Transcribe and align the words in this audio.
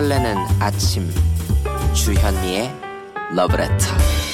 설레는 0.00 0.34
아침. 0.60 1.12
주현미의 1.92 2.72
러브레터 3.34 4.29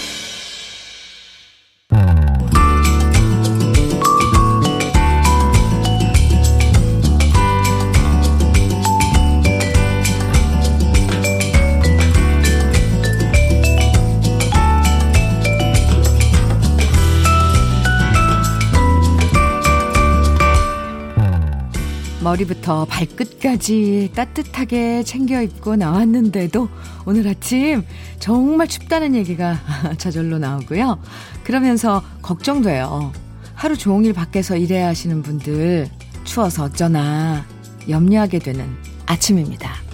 머리부터 22.36 22.84
발끝까지 22.86 24.12
따뜻하게 24.14 25.02
챙겨 25.04 25.40
입고 25.42 25.76
나왔는데도 25.76 26.68
오늘 27.06 27.26
아침 27.28 27.82
정말 28.18 28.68
춥다는 28.68 29.14
얘기가 29.14 29.58
저절로 29.96 30.38
나오고요. 30.38 30.98
그러면서 31.44 32.02
걱정돼요. 32.22 33.12
하루 33.54 33.76
종일 33.76 34.12
밖에서 34.12 34.56
일해야 34.56 34.88
하시는 34.88 35.22
분들 35.22 35.88
추워서 36.24 36.64
어쩌나 36.64 37.44
염려하게 37.88 38.40
되는 38.40 38.66
아침입니다. 39.06 39.85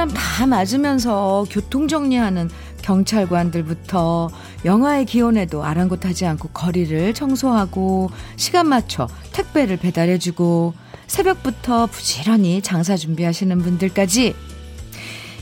찬바람 0.00 0.10
다 0.14 0.46
맞으면서 0.46 1.44
교통정리하는 1.50 2.48
경찰관들부터 2.80 4.30
영하의 4.64 5.04
기온에도 5.04 5.62
아랑곳하지 5.62 6.24
않고 6.24 6.48
거리를 6.48 7.12
청소하고 7.12 8.10
시간 8.36 8.68
맞춰 8.68 9.08
택배를 9.32 9.76
배달해주고 9.76 10.72
새벽부터 11.06 11.86
부지런히 11.86 12.62
장사 12.62 12.96
준비하시는 12.96 13.58
분들까지 13.58 14.34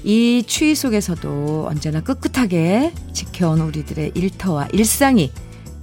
이 0.03 0.45
추위 0.47 0.75
속에서도 0.75 1.67
언제나 1.69 2.00
꿋꿋하게 2.00 2.93
지켜온 3.12 3.61
우리들의 3.61 4.12
일터와 4.15 4.69
일상이 4.72 5.31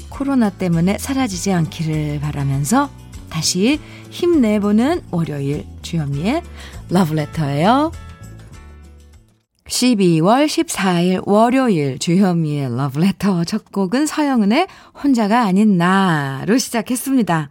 코로나 0.09 0.49
때문에 0.49 0.97
사라지지 0.97 1.53
않기를 1.53 2.19
바라면서 2.19 2.89
다시 3.29 3.79
힘내보는 4.09 5.03
월요일 5.11 5.65
주현미의 5.81 6.41
러브레터예요. 6.89 7.91
12월 9.67 10.45
14일 10.45 11.23
월요일 11.25 11.97
주현미의 11.97 12.77
러브레터 12.77 13.43
첫 13.45 13.71
곡은 13.71 14.05
서영은의 14.05 14.67
혼자가 15.03 15.41
아닌 15.41 15.77
나로 15.77 16.59
시작했습니다. 16.59 17.49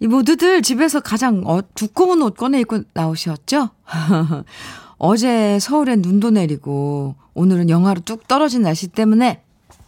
이 0.00 0.06
모두들 0.06 0.62
집에서 0.62 1.00
가장 1.00 1.42
어, 1.44 1.60
두꺼운 1.74 2.22
옷 2.22 2.34
꺼내 2.34 2.60
입고 2.60 2.84
나오셨죠? 2.94 3.70
어제 4.96 5.58
서울엔 5.58 6.00
눈도 6.00 6.30
내리고 6.30 7.14
오늘은 7.34 7.68
영하로 7.68 8.00
뚝 8.00 8.26
떨어진 8.26 8.62
날씨 8.62 8.88
때문에 8.88 9.42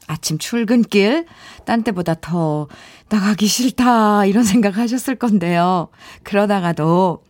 아침 0.07 0.37
출근길 0.37 1.25
딴 1.65 1.85
때보다 1.85 2.15
더 2.21 2.69
나가기 3.09 3.47
싫다 3.47 4.27
이런 4.27 4.45
생각 4.45 4.77
하셨을 4.77 5.17
건데요. 5.17 5.89
그러다가도 6.23 7.23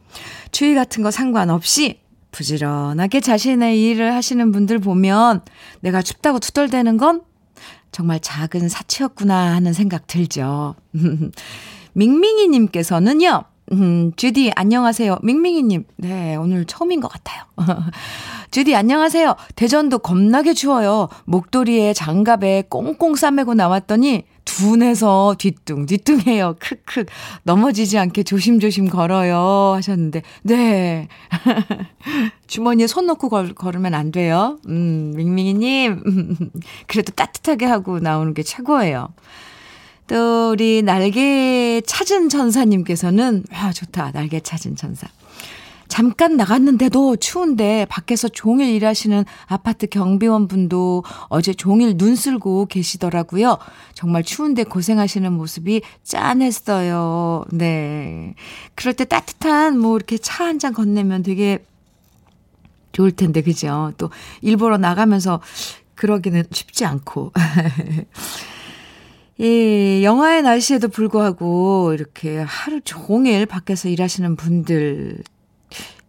추위 0.50 0.74
같은 0.74 1.04
거 1.04 1.12
상관없이 1.12 2.00
부지런하게 2.30 3.20
자신의 3.20 3.82
일을 3.82 4.14
하시는 4.14 4.52
분들 4.52 4.78
보면 4.78 5.42
내가 5.80 6.02
춥다고 6.02 6.38
투덜대는 6.38 6.96
건 6.96 7.22
정말 7.90 8.20
작은 8.20 8.68
사치였구나 8.68 9.54
하는 9.54 9.72
생각 9.72 10.06
들죠. 10.06 10.74
밍밍이님께서는요, 11.94 13.44
음, 13.72 14.12
주디, 14.16 14.52
안녕하세요. 14.54 15.18
밍밍이님. 15.22 15.84
네, 15.96 16.36
오늘 16.36 16.64
처음인 16.64 17.00
것 17.00 17.08
같아요. 17.08 17.42
주디, 18.50 18.74
안녕하세요. 18.74 19.36
대전도 19.56 19.98
겁나게 19.98 20.54
추워요. 20.54 21.08
목도리에 21.24 21.92
장갑에 21.92 22.64
꽁꽁 22.68 23.14
싸매고 23.14 23.54
나왔더니 23.54 24.24
둔해서 24.58 25.36
뒤뚱, 25.38 25.86
뒤뚱해요. 25.86 26.56
크크. 26.58 27.04
넘어지지 27.44 27.96
않게 27.96 28.24
조심조심 28.24 28.88
걸어요. 28.88 29.74
하셨는데, 29.76 30.22
네. 30.42 31.06
주머니에 32.48 32.88
손 32.88 33.06
넣고 33.06 33.28
걸, 33.28 33.54
걸으면 33.54 33.94
안 33.94 34.10
돼요. 34.10 34.58
음, 34.66 35.12
밍밍이님. 35.14 36.02
그래도 36.88 37.12
따뜻하게 37.12 37.66
하고 37.66 38.00
나오는 38.00 38.34
게 38.34 38.42
최고예요. 38.42 39.08
또, 40.08 40.50
우리 40.50 40.82
날개 40.82 41.80
찾은 41.86 42.28
천사님께서는, 42.28 43.44
와, 43.52 43.72
좋다. 43.72 44.10
날개 44.10 44.40
찾은 44.40 44.74
천사. 44.74 45.06
잠깐 45.88 46.36
나갔는데도 46.36 47.16
추운데 47.16 47.86
밖에서 47.88 48.28
종일 48.28 48.68
일하시는 48.74 49.24
아파트 49.46 49.86
경비원 49.86 50.48
분도 50.48 51.02
어제 51.28 51.54
종일 51.54 51.96
눈 51.96 52.14
쓸고 52.14 52.66
계시더라고요. 52.66 53.58
정말 53.94 54.22
추운데 54.22 54.64
고생하시는 54.64 55.32
모습이 55.32 55.80
짠했어요. 56.04 57.44
네. 57.52 58.34
그럴 58.74 58.94
때 58.94 59.04
따뜻한 59.04 59.78
뭐 59.78 59.96
이렇게 59.96 60.18
차 60.18 60.44
한 60.44 60.58
잔 60.58 60.72
건네면 60.72 61.22
되게 61.22 61.64
좋을 62.92 63.12
텐데, 63.12 63.42
그죠? 63.42 63.92
또 63.98 64.10
일보러 64.42 64.76
나가면서 64.78 65.40
그러기는 65.94 66.44
쉽지 66.50 66.84
않고. 66.84 67.32
예, 69.40 70.02
영화의 70.02 70.42
날씨에도 70.42 70.88
불구하고 70.88 71.92
이렇게 71.94 72.38
하루 72.38 72.80
종일 72.82 73.46
밖에서 73.46 73.88
일하시는 73.88 74.34
분들 74.36 75.18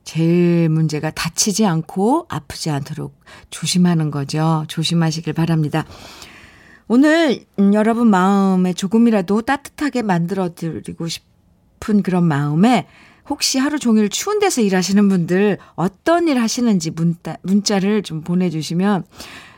제일 0.09 0.69
문제가 0.69 1.11
다치지 1.11 1.67
않고 1.67 2.25
아프지 2.29 2.71
않도록 2.71 3.15
조심하는 3.51 4.09
거죠. 4.09 4.65
조심하시길 4.67 5.33
바랍니다. 5.33 5.85
오늘 6.87 7.45
음, 7.59 7.75
여러분 7.75 8.07
마음에 8.07 8.73
조금이라도 8.73 9.43
따뜻하게 9.43 10.01
만들어 10.01 10.55
드리고 10.55 11.07
싶은 11.07 12.01
그런 12.01 12.23
마음에 12.23 12.87
혹시 13.29 13.59
하루 13.59 13.77
종일 13.77 14.09
추운 14.09 14.39
데서 14.39 14.61
일하시는 14.61 15.07
분들 15.09 15.59
어떤 15.75 16.27
일 16.27 16.41
하시는지 16.41 16.89
문자, 16.89 17.37
문자를 17.43 18.01
좀 18.01 18.21
보내주시면 18.21 19.05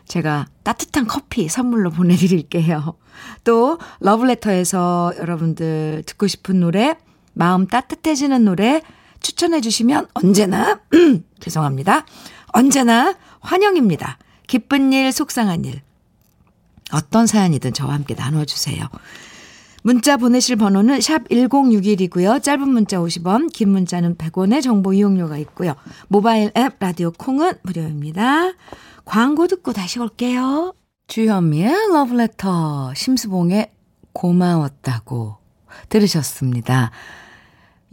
제가 0.05 0.47
따뜻한 0.63 1.07
커피 1.07 1.47
선물로 1.47 1.91
보내드릴게요. 1.91 2.95
또 3.45 3.77
러브레터에서 4.01 5.13
여러분들 5.17 6.03
듣고 6.05 6.27
싶은 6.27 6.59
노래, 6.59 6.97
마음 7.33 7.67
따뜻해지는 7.67 8.43
노래 8.43 8.81
추천해 9.21 9.61
주시면 9.61 10.07
언제나, 10.13 10.81
죄송합니다. 11.39 12.05
언제나 12.47 13.15
환영입니다. 13.39 14.17
기쁜 14.47 14.91
일, 14.93 15.11
속상한 15.11 15.65
일. 15.65 15.81
어떤 16.91 17.25
사연이든 17.25 17.73
저와 17.73 17.93
함께 17.93 18.15
나눠 18.15 18.43
주세요. 18.45 18.87
문자 19.83 20.17
보내실 20.17 20.57
번호는 20.57 21.01
샵 21.01 21.27
1061이고요. 21.29 22.43
짧은 22.43 22.67
문자 22.67 22.97
50원, 22.97 23.51
긴 23.51 23.69
문자는 23.69 24.15
100원의 24.15 24.61
정보 24.61 24.93
이용료가 24.93 25.37
있고요. 25.39 25.73
모바일 26.07 26.51
앱 26.55 26.75
라디오 26.79 27.11
콩은 27.11 27.53
무료입니다. 27.63 28.51
광고 29.05 29.47
듣고 29.47 29.73
다시 29.73 29.99
올게요. 29.99 30.73
주현미의 31.07 31.89
러브레터, 31.93 32.93
심수봉의 32.93 33.71
고마웠다고 34.13 35.37
들으셨습니다. 35.89 36.91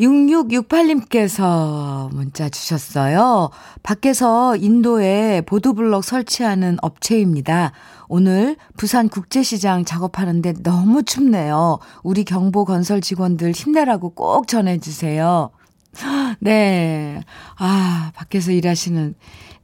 6668님께서 0.00 2.12
문자 2.12 2.48
주셨어요. 2.48 3.50
밖에서 3.82 4.56
인도에 4.56 5.42
보도블럭 5.42 6.04
설치하는 6.04 6.78
업체입니다. 6.82 7.72
오늘 8.08 8.56
부산 8.76 9.08
국제시장 9.08 9.84
작업하는데 9.84 10.54
너무 10.62 11.02
춥네요. 11.02 11.78
우리 12.02 12.24
경보 12.24 12.64
건설 12.64 13.00
직원들 13.00 13.52
힘내라고 13.52 14.10
꼭 14.10 14.46
전해주세요. 14.46 15.50
네. 16.40 17.20
아, 17.56 18.12
밖에서 18.14 18.52
일하시는, 18.52 19.14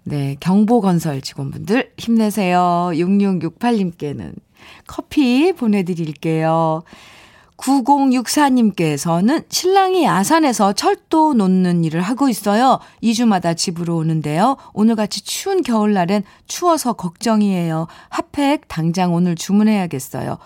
네, 0.04 0.36
경보 0.40 0.81
건설 0.81 1.20
직원분들 1.20 1.92
힘내세요. 1.96 2.90
6668님께는 2.92 4.34
커피 4.86 5.52
보내드릴게요. 5.52 6.82
9064님께서는 7.56 9.44
신랑이 9.48 10.08
아산에서 10.08 10.72
철도 10.72 11.34
놓는 11.34 11.84
일을 11.84 12.00
하고 12.00 12.28
있어요. 12.28 12.80
2주마다 13.02 13.56
집으로 13.56 13.96
오는데요. 13.96 14.56
오늘같이 14.72 15.22
추운 15.22 15.62
겨울날엔 15.62 16.24
추워서 16.46 16.94
걱정이에요. 16.94 17.86
핫팩 18.10 18.68
당장 18.68 19.14
오늘 19.14 19.36
주문해야겠어요. 19.36 20.38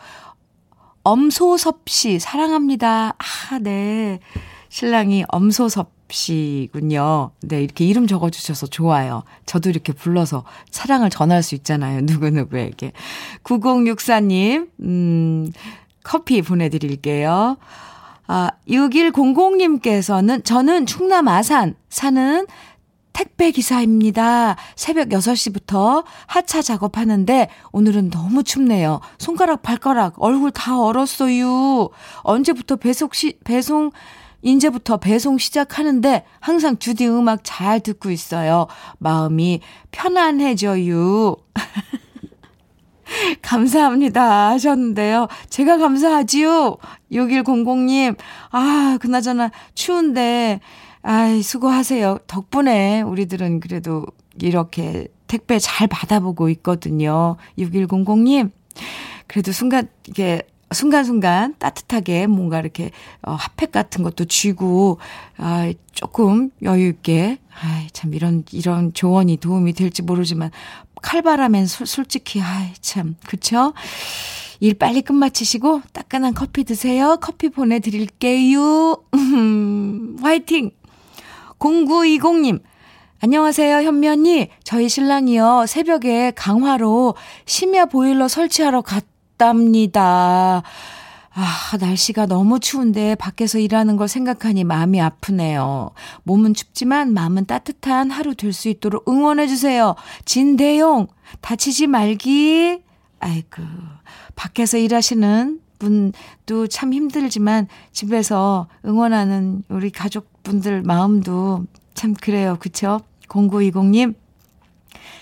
엄소섭 1.02 1.88
씨, 1.88 2.18
사랑합니다. 2.18 3.14
아, 3.18 3.58
네. 3.58 4.20
신랑이 4.68 5.24
엄소섭 5.28 5.92
씨군요. 6.10 7.30
네, 7.42 7.62
이렇게 7.62 7.84
이름 7.84 8.06
적어주셔서 8.06 8.66
좋아요. 8.66 9.22
저도 9.46 9.70
이렇게 9.70 9.92
불러서 9.92 10.44
사랑을 10.70 11.10
전할 11.10 11.42
수 11.42 11.54
있잖아요. 11.54 12.00
누구누구에게. 12.04 12.92
9064님, 13.42 14.68
음, 14.80 15.50
커피 16.08 16.40
보내드릴게요. 16.40 17.58
아, 18.28 18.50
6100님께서는 18.66 20.42
저는 20.42 20.86
충남 20.86 21.28
아산 21.28 21.74
사는 21.90 22.46
택배 23.12 23.50
기사입니다. 23.50 24.56
새벽 24.74 25.08
6시부터 25.08 26.04
하차 26.26 26.62
작업하는데 26.62 27.50
오늘은 27.72 28.08
너무 28.08 28.42
춥네요. 28.42 29.00
손가락, 29.18 29.60
발가락, 29.60 30.14
얼굴 30.16 30.50
다 30.50 30.80
얼었어요. 30.80 31.90
언제부터 32.22 32.76
배송 32.76 33.10
시, 33.12 33.38
배송 33.44 33.90
이제부터 34.40 34.96
배송 34.96 35.36
시작하는데 35.36 36.24
항상 36.40 36.78
주디 36.78 37.06
음악 37.06 37.40
잘 37.42 37.80
듣고 37.80 38.10
있어요. 38.10 38.66
마음이 38.98 39.60
편안해져요. 39.90 41.36
감사합니다 43.42 44.50
하셨는데요. 44.50 45.28
제가 45.50 45.78
감사하지요. 45.78 46.76
6100님. 47.12 48.16
아, 48.50 48.98
그나저나 49.00 49.50
추운데 49.74 50.60
아이, 51.02 51.42
수고하세요. 51.42 52.18
덕분에 52.26 53.02
우리들은 53.02 53.60
그래도 53.60 54.04
이렇게 54.40 55.08
택배 55.26 55.58
잘 55.58 55.86
받아보고 55.86 56.48
있거든요. 56.50 57.36
6100님. 57.58 58.50
그래도 59.26 59.52
순간, 59.52 59.88
이게, 60.06 60.42
순간순간 60.72 61.54
따뜻하게 61.58 62.26
뭔가 62.26 62.60
이렇게, 62.60 62.90
어, 63.22 63.32
핫팩 63.32 63.72
같은 63.72 64.02
것도 64.02 64.26
쥐고, 64.26 64.98
아, 65.38 65.72
조금 65.92 66.50
여유 66.62 66.88
있게, 66.88 67.38
아이, 67.60 67.88
참, 67.92 68.12
이런, 68.12 68.44
이런 68.52 68.92
조언이 68.92 69.38
도움이 69.38 69.72
될지 69.72 70.02
모르지만, 70.02 70.50
칼바람엔 71.02 71.66
소, 71.66 71.84
솔직히, 71.84 72.40
아이, 72.40 72.72
참, 72.80 73.16
그쵸? 73.26 73.72
일 74.60 74.74
빨리 74.74 75.02
끝마치시고, 75.02 75.82
따끈한 75.92 76.34
커피 76.34 76.64
드세요. 76.64 77.18
커피 77.20 77.48
보내드릴게요. 77.48 79.02
화이팅! 80.22 80.70
0920님, 81.58 82.60
안녕하세요, 83.20 83.78
현면이. 83.78 84.48
저희 84.62 84.88
신랑이요, 84.88 85.64
새벽에 85.66 86.30
강화로 86.36 87.14
심야 87.46 87.86
보일러 87.86 88.28
설치하러 88.28 88.82
갔답니다. 88.82 90.62
아, 91.40 91.76
날씨가 91.78 92.26
너무 92.26 92.58
추운데 92.58 93.14
밖에서 93.14 93.60
일하는 93.60 93.96
걸 93.96 94.08
생각하니 94.08 94.64
마음이 94.64 95.00
아프네요. 95.00 95.92
몸은 96.24 96.52
춥지만 96.52 97.14
마음은 97.14 97.44
따뜻한 97.46 98.10
하루 98.10 98.34
될 98.34 98.52
수 98.52 98.68
있도록 98.68 99.08
응원해주세요. 99.08 99.94
진대용, 100.24 101.06
다치지 101.40 101.86
말기. 101.86 102.80
아이고, 103.20 103.62
밖에서 104.34 104.78
일하시는 104.78 105.60
분도 105.78 106.66
참 106.66 106.92
힘들지만 106.92 107.68
집에서 107.92 108.66
응원하는 108.84 109.62
우리 109.68 109.90
가족분들 109.90 110.82
마음도 110.82 111.66
참 111.94 112.14
그래요. 112.14 112.56
그쵸? 112.58 113.00
0920님. 113.28 114.16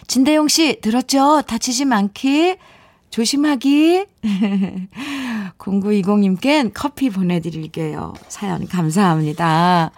진대용 0.06 0.48
씨, 0.48 0.80
들었죠? 0.80 1.42
다치지 1.42 1.84
않기. 1.92 2.56
조심하기. 3.16 4.04
0920님껜 5.56 6.72
커피 6.74 7.08
보내드릴게요. 7.08 8.12
사연 8.28 8.66
감사합니다. 8.68 9.90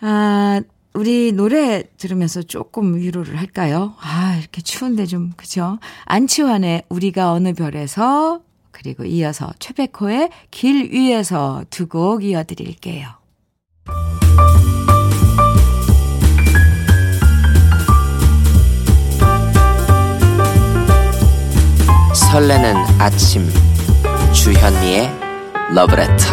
아, 0.00 0.60
우리 0.94 1.32
노래 1.32 1.82
들으면서 1.96 2.42
조금 2.42 2.94
위로를 2.96 3.36
할까요? 3.36 3.94
아, 4.00 4.36
이렇게 4.38 4.60
추운데 4.62 5.06
좀, 5.06 5.32
그죠? 5.36 5.80
안치환의 6.04 6.84
우리가 6.88 7.32
어느 7.32 7.52
별에서 7.52 8.42
그리고 8.70 9.04
이어서 9.04 9.50
최백호의 9.58 10.30
길 10.52 10.92
위에서 10.92 11.64
두 11.68 11.88
곡 11.88 12.22
이어드릴게요. 12.22 13.08
설레는 22.30 22.74
아침 22.98 23.48
주현미의 24.34 25.10
러브레터 25.74 26.24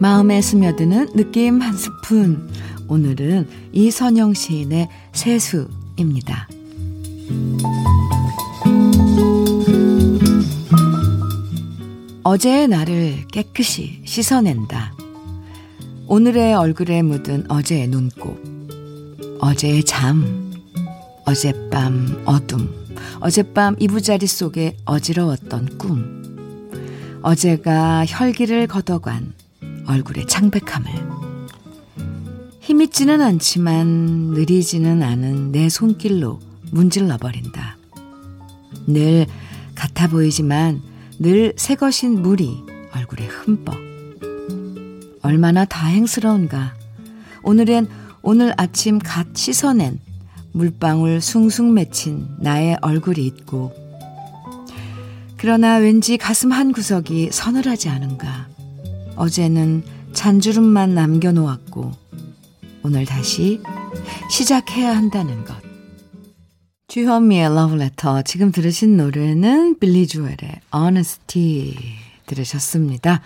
마음에 0.00 0.42
스며드는 0.42 1.12
느낌 1.14 1.60
한 1.62 1.76
스푼. 1.76 2.50
오늘은 2.88 3.48
이선영 3.72 4.34
시인의 4.34 4.88
세수입니다. 5.12 6.48
어제의 12.26 12.68
나를 12.68 13.26
깨끗이 13.28 14.00
씻어낸다. 14.06 14.94
오늘의 16.06 16.54
얼굴에 16.54 17.02
묻은 17.02 17.50
어제의 17.50 17.88
눈곱, 17.88 18.42
어제의 19.40 19.84
잠, 19.84 20.50
어젯밤 21.26 22.22
어둠, 22.24 22.74
어젯밤 23.20 23.76
이부자리 23.78 24.26
속에 24.26 24.74
어지러웠던 24.86 25.76
꿈, 25.76 27.20
어제가 27.20 28.06
혈기를 28.06 28.68
걷어간 28.68 29.34
얼굴의 29.86 30.26
창백함을 30.26 30.90
힘 32.60 32.80
있지는 32.80 33.20
않지만 33.20 34.30
느리지는 34.32 35.02
않은 35.02 35.52
내 35.52 35.68
손길로 35.68 36.40
문질러 36.70 37.18
버린다. 37.18 37.76
늘 38.86 39.26
같아 39.74 40.08
보이지만 40.08 40.93
늘 41.18 41.52
새것인 41.56 42.22
물이 42.22 42.64
얼굴에 42.92 43.26
흠뻑. 43.26 43.74
얼마나 45.22 45.64
다행스러운가. 45.64 46.74
오늘엔 47.42 47.88
오늘 48.22 48.52
아침 48.56 48.98
갓 48.98 49.26
씻어낸 49.36 50.00
물방울 50.52 51.20
숭숭 51.20 51.72
맺힌 51.74 52.26
나의 52.40 52.78
얼굴이 52.80 53.24
있고, 53.26 53.72
그러나 55.36 55.76
왠지 55.76 56.16
가슴 56.16 56.52
한 56.52 56.72
구석이 56.72 57.30
서늘하지 57.30 57.88
않은가. 57.90 58.48
어제는 59.16 59.84
잔주름만 60.12 60.94
남겨놓았고, 60.94 61.92
오늘 62.82 63.04
다시 63.04 63.60
시작해야 64.30 64.96
한다는 64.96 65.44
것. 65.44 65.63
주현미의 66.94 67.52
러브레터. 67.52 68.22
지금 68.22 68.52
들으신 68.52 68.96
노래는 68.96 69.80
빌리 69.80 70.06
주얼의 70.06 70.38
Honesty 70.72 71.74
들으셨습니다. 72.26 73.20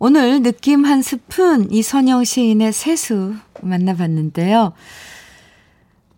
오늘 0.00 0.42
느낌 0.42 0.84
한 0.84 1.00
스푼 1.00 1.70
이선영 1.70 2.24
시인의 2.24 2.72
세수 2.72 3.36
만나봤는데요. 3.62 4.72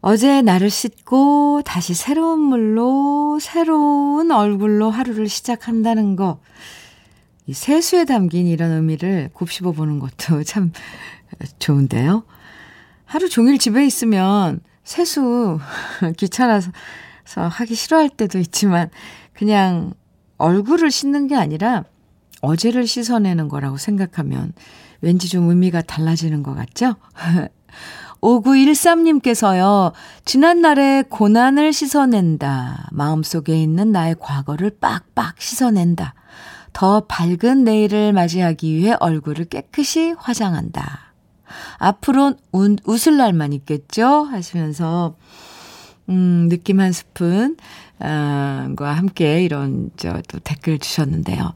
어제 0.01 0.41
나를 0.41 0.71
씻고 0.71 1.61
다시 1.67 1.93
새로운 1.93 2.41
물로 2.41 3.41
새로운 3.43 4.31
얼굴로 4.31 4.89
하루를 4.89 5.29
시작한다는 5.29 6.17
거. 6.17 6.41
이 7.47 7.53
세수에 7.53 8.07
담긴 8.07 8.47
이런 8.47 8.71
의미를 8.71 9.29
곱씹어 9.35 9.73
보는 9.73 9.99
것도 9.99 10.45
참 10.45 10.73
좋은데요. 11.59 12.25
하루 13.05 13.29
종일 13.29 13.59
집에 13.59 13.85
있으면 13.85 14.61
세수 14.87 15.59
귀찮아서 16.17 16.71
하기 17.25 17.75
싫어할 17.75 18.09
때도 18.09 18.39
있지만 18.39 18.89
그냥 19.35 19.93
얼굴을 20.39 20.91
씻는 20.91 21.27
게 21.27 21.35
아니라 21.35 21.85
어제를 22.41 22.87
씻어내는 22.87 23.49
거라고 23.49 23.77
생각하면 23.79 24.53
왠지 25.01 25.29
좀 25.29 25.49
의미가 25.51 25.83
달라지는 25.83 26.43
것 26.43 26.55
같죠? 26.55 26.95
5913님께서요, 28.23 29.93
지난날의 30.25 31.05
고난을 31.11 31.73
씻어낸다. 31.73 32.89
마음속에 32.93 33.61
있는 33.61 33.93
나의 33.93 34.17
과거를 34.19 34.79
빡빡 34.81 35.41
씻어낸다. 35.41 36.15
더 36.73 37.01
밝은 37.01 37.65
내일을 37.65 38.13
맞이하기 38.13 38.75
위해 38.75 38.97
얼굴을 38.99 39.47
깨끗이 39.47 40.15
화장한다. 40.17 41.06
앞으론 41.79 42.37
운, 42.53 42.79
웃을 42.85 43.17
날만 43.17 43.53
있겠죠? 43.53 44.25
하시면서, 44.25 45.17
음, 46.09 46.49
느낌 46.49 46.81
한 46.81 46.93
스푼, 46.93 47.57
아, 47.99 48.69
과 48.77 48.93
함께 48.93 49.43
이런, 49.43 49.91
저, 49.97 50.21
또 50.29 50.39
댓글 50.39 50.79
주셨는데요. 50.79 51.53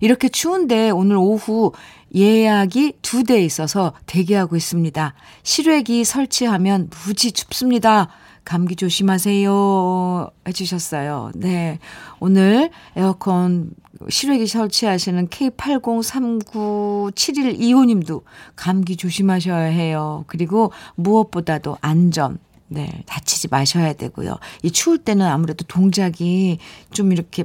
이렇게 0.00 0.28
추운데 0.28 0.90
오늘 0.90 1.16
오후 1.16 1.72
예약이 2.14 2.98
두 3.00 3.24
대 3.24 3.42
있어서 3.42 3.94
대기하고 4.06 4.54
있습니다. 4.56 5.14
실외기 5.42 6.04
설치하면 6.04 6.90
무지 7.06 7.32
춥습니다. 7.32 8.08
감기 8.44 8.76
조심하세요. 8.76 10.30
해주셨어요. 10.46 11.32
네. 11.34 11.78
오늘 12.20 12.70
에어컨 12.96 13.70
실외기 14.08 14.46
설치하시는 14.46 15.28
K80397125님도 15.28 18.22
감기 18.56 18.96
조심하셔야 18.96 19.66
해요. 19.66 20.24
그리고 20.26 20.72
무엇보다도 20.96 21.76
안전. 21.80 22.38
네. 22.68 23.02
다치지 23.06 23.48
마셔야 23.48 23.92
되고요. 23.92 24.36
이 24.62 24.70
추울 24.70 24.96
때는 24.98 25.26
아무래도 25.26 25.64
동작이 25.64 26.58
좀 26.90 27.12
이렇게 27.12 27.44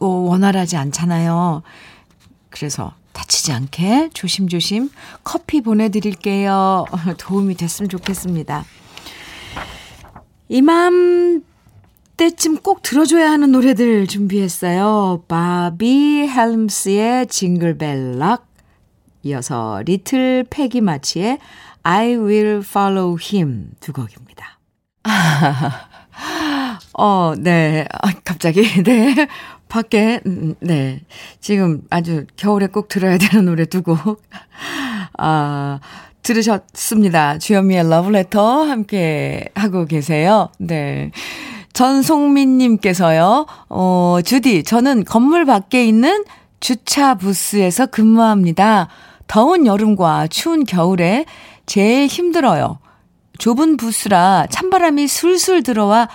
원활하지 0.00 0.76
않잖아요. 0.76 1.62
그래서 2.50 2.94
다치지 3.12 3.52
않게 3.52 4.10
조심조심 4.14 4.90
커피 5.24 5.60
보내드릴게요. 5.60 6.84
도움이 7.18 7.56
됐으면 7.56 7.88
좋겠습니다. 7.88 8.64
이맘 10.48 11.42
때쯤 12.16 12.58
꼭 12.58 12.82
들어줘야 12.82 13.30
하는 13.30 13.52
노래들 13.52 14.06
준비했어요. 14.06 15.22
바비 15.28 16.26
헬름스의 16.28 17.26
징글벨락 17.28 18.46
이어서 19.22 19.82
리틀 19.84 20.44
패기 20.48 20.80
마치의 20.80 21.38
I 21.82 22.16
will 22.16 22.58
follow 22.58 23.16
him 23.20 23.70
두 23.80 23.92
곡입니다. 23.92 24.58
어, 26.94 27.34
네. 27.38 27.86
아, 27.92 28.10
갑자기, 28.24 28.62
네. 28.82 29.28
밖에, 29.68 30.20
음, 30.26 30.54
네. 30.60 31.02
지금 31.40 31.82
아주 31.90 32.26
겨울에 32.36 32.66
꼭 32.66 32.88
들어야 32.88 33.18
되는 33.18 33.44
노래 33.44 33.64
두 33.66 33.82
곡. 33.82 34.22
아, 35.16 35.80
들으셨습니다. 36.28 37.38
주현미의 37.38 37.88
러브레터 37.88 38.64
함께 38.64 39.46
하고 39.54 39.86
계세요. 39.86 40.50
네. 40.58 41.10
전송민님께서요, 41.72 43.46
어, 43.70 44.18
주디, 44.22 44.64
저는 44.64 45.04
건물 45.04 45.46
밖에 45.46 45.86
있는 45.86 46.24
주차 46.60 47.14
부스에서 47.14 47.86
근무합니다. 47.86 48.88
더운 49.26 49.66
여름과 49.66 50.26
추운 50.26 50.64
겨울에 50.64 51.24
제일 51.64 52.08
힘들어요. 52.08 52.78
좁은 53.38 53.76
부스라 53.76 54.48
찬바람이 54.50 55.06
술술 55.06 55.62
들어와 55.62 56.08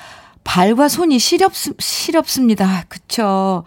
발과 0.44 0.90
손이 0.90 1.18
시렵, 1.18 1.54
시렵습니다. 1.56 2.84
그쵸. 2.90 3.64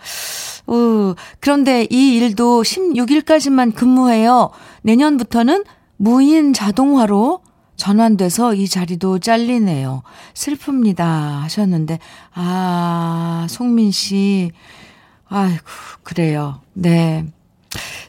어, 0.67 1.15
그런데 1.41 1.87
이 1.91 2.17
일도 2.17 2.63
16일까지만 2.63 3.75
근무해요. 3.75 4.51
내년부터는 4.83 5.65
무인 5.97 6.53
자동화로 6.53 7.41
전환돼서 7.77 8.55
이 8.55 8.69
자리도 8.69 9.19
잘리네요. 9.19 10.03
슬픕니다. 10.35 11.41
하셨는데, 11.41 11.99
아, 12.35 13.47
송민 13.51 13.91
씨. 13.91 14.51
아이고, 15.29 15.65
그래요. 16.03 16.61
네. 16.73 17.27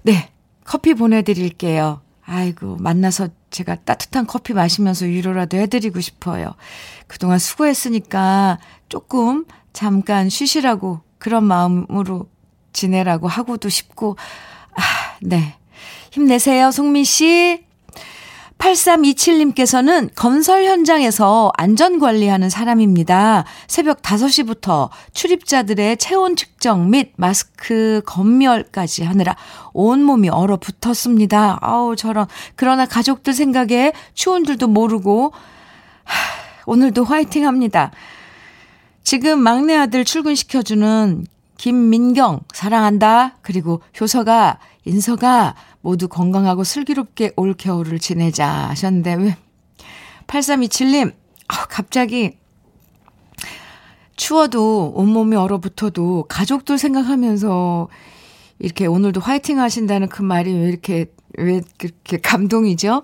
네. 0.03 0.29
커피 0.63 0.93
보내드릴게요. 0.93 2.01
아이고, 2.25 2.77
만나서 2.79 3.29
제가 3.49 3.75
따뜻한 3.75 4.27
커피 4.27 4.53
마시면서 4.53 5.05
위로라도 5.05 5.57
해드리고 5.57 6.01
싶어요. 6.01 6.53
그동안 7.07 7.39
수고했으니까 7.39 8.59
조금 8.89 9.45
잠깐 9.73 10.29
쉬시라고 10.29 11.01
그런 11.19 11.45
마음으로 11.45 12.29
지내라고 12.73 13.27
하고도 13.27 13.69
싶고, 13.69 14.17
아, 14.75 14.81
네. 15.21 15.55
힘내세요, 16.11 16.71
송민 16.71 17.03
씨. 17.03 17.66
8327님께서는 18.57 20.09
건설 20.15 20.65
현장에서 20.65 21.51
안전관리하는 21.57 22.49
사람입니다. 22.49 23.45
새벽 23.67 24.01
5시부터 24.01 24.89
출입자들의 25.13 25.97
체온 25.97 26.35
측정 26.35 26.89
및 26.89 27.13
마스크 27.17 28.01
검열까지 28.05 29.03
하느라 29.03 29.35
온몸이 29.73 30.29
얼어 30.29 30.57
붙었습니다. 30.57 31.59
아우, 31.61 31.95
저런. 31.95 32.27
그러나 32.55 32.85
가족들 32.85 33.33
생각에 33.33 33.93
추운 34.13 34.43
줄도 34.43 34.67
모르고, 34.67 35.33
하, 36.03 36.13
오늘도 36.65 37.03
화이팅 37.03 37.45
합니다. 37.45 37.91
지금 39.03 39.39
막내 39.39 39.75
아들 39.75 40.03
출근시켜주는 40.03 41.25
김민경, 41.57 42.41
사랑한다. 42.53 43.37
그리고 43.41 43.81
효서가, 43.99 44.59
인서가 44.85 45.55
모두 45.81 46.07
건강하고 46.07 46.63
슬기롭게 46.63 47.31
올 47.35 47.53
겨울을 47.53 47.99
지내자 47.99 48.47
하셨는데, 48.47 49.13
왜, 49.15 49.37
8327님, 50.27 51.13
아, 51.47 51.65
갑자기, 51.67 52.37
추워도 54.15 54.93
온몸이 54.95 55.35
얼어붙어도 55.35 56.25
가족들 56.27 56.77
생각하면서 56.77 57.87
이렇게 58.59 58.87
오늘도 58.87 59.21
화이팅 59.21 59.59
하신다는 59.59 60.09
그 60.09 60.23
말이 60.23 60.51
왜 60.53 60.67
이렇게, 60.67 61.05
왜 61.37 61.61
그렇게 61.77 62.17
감동이죠? 62.17 63.03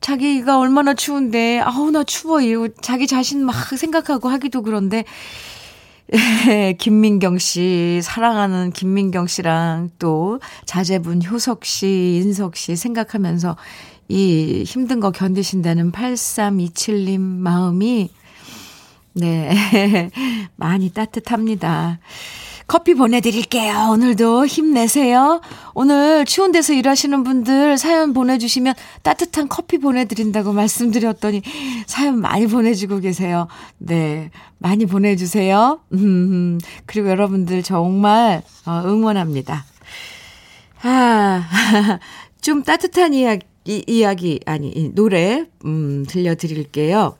자기가 0.00 0.58
얼마나 0.58 0.94
추운데, 0.94 1.58
아우, 1.60 1.90
나 1.90 2.04
추워. 2.04 2.40
이러고 2.40 2.68
자기 2.80 3.06
자신 3.06 3.44
막 3.44 3.54
생각하고 3.54 4.28
하기도 4.28 4.62
그런데, 4.62 5.04
김민경 6.78 7.38
씨, 7.38 8.00
사랑하는 8.02 8.70
김민경 8.70 9.26
씨랑 9.26 9.90
또 9.98 10.40
자제분 10.64 11.22
효석 11.24 11.64
씨, 11.64 12.20
인석 12.22 12.56
씨 12.56 12.76
생각하면서 12.76 13.56
이 14.08 14.62
힘든 14.64 15.00
거 15.00 15.10
견디신다는 15.10 15.90
8327님 15.92 17.20
마음이 17.20 18.10
네, 19.14 19.50
많이 20.56 20.90
따뜻합니다. 20.90 21.98
커피 22.66 22.94
보내드릴게요. 22.94 23.90
오늘도 23.92 24.46
힘내세요. 24.46 25.40
오늘 25.74 26.24
추운 26.24 26.50
데서 26.50 26.72
일하시는 26.72 27.22
분들 27.22 27.78
사연 27.78 28.12
보내주시면 28.12 28.74
따뜻한 29.02 29.48
커피 29.48 29.78
보내드린다고 29.78 30.52
말씀드렸더니 30.52 31.42
사연 31.86 32.20
많이 32.20 32.46
보내주고 32.48 32.98
계세요. 32.98 33.46
네. 33.78 34.30
많이 34.58 34.84
보내주세요. 34.86 35.80
음, 35.92 36.58
그리고 36.86 37.08
여러분들 37.08 37.62
정말 37.62 38.42
어, 38.64 38.82
응원합니다. 38.84 39.64
아, 40.82 41.48
좀 42.40 42.62
따뜻한 42.62 43.14
이야기, 43.14 43.84
이야기, 43.86 44.40
아니, 44.46 44.92
노래, 44.94 45.46
음, 45.64 46.04
들려드릴게요. 46.06 47.16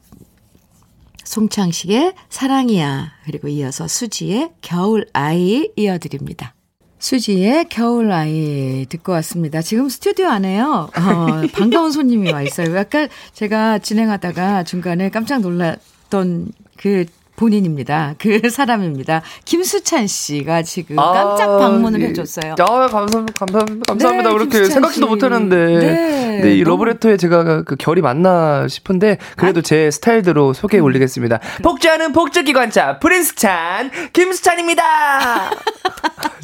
송창식의 1.27 2.15
사랑이야. 2.29 3.13
그리고 3.25 3.49
이어서 3.49 3.87
수지의 3.87 4.53
겨울아이 4.63 5.71
이어드립니다. 5.77 6.55
수지의 6.99 7.69
겨울아이 7.69 8.87
듣고 8.89 9.13
왔습니다. 9.13 9.61
지금 9.61 9.89
스튜디오 9.89 10.29
안에요. 10.29 10.89
어, 10.97 11.47
반가운 11.53 11.93
손님이 11.93 12.33
와 12.33 12.43
있어요. 12.43 12.75
약간 12.75 13.09
제가 13.35 13.81
진행하다가 13.81 14.65
중간에 14.65 15.11
깜짝 15.11 15.43
놀랐던 15.43 16.53
그 16.79 17.05
본인입니다. 17.37 18.15
그 18.19 18.41
사람입니다. 18.51 19.23
김수찬 19.45 20.07
씨가 20.07 20.63
지금 20.63 20.97
깜짝 20.97 21.51
아, 21.51 21.59
방문을 21.59 22.01
예. 22.03 22.07
해줬어요. 22.07 22.55
아, 22.59 22.87
감사합니다. 22.89 23.33
감사합니다. 23.39 23.93
감사합니다. 23.93 24.31
네, 24.31 24.37
그렇게 24.37 24.65
생각지도 24.65 25.07
못했는데. 25.07 25.57
네. 25.79 26.41
네, 26.43 26.55
이 26.55 26.65
러브레터에 26.65 27.17
제가 27.17 27.63
그 27.63 27.77
결이 27.77 28.03
맞나 28.03 28.69
싶은데, 28.69 29.19
그래도 29.37 29.61
아? 29.61 29.63
제 29.63 29.91
스타일대로 29.91 30.53
소개해 30.53 30.83
음. 30.83 30.85
올리겠습니다. 30.85 31.39
그래. 31.39 31.63
복주하는 31.63 32.13
복주기관차, 32.13 32.99
프린스찬, 32.99 33.91
김수찬입니다! 34.13 35.51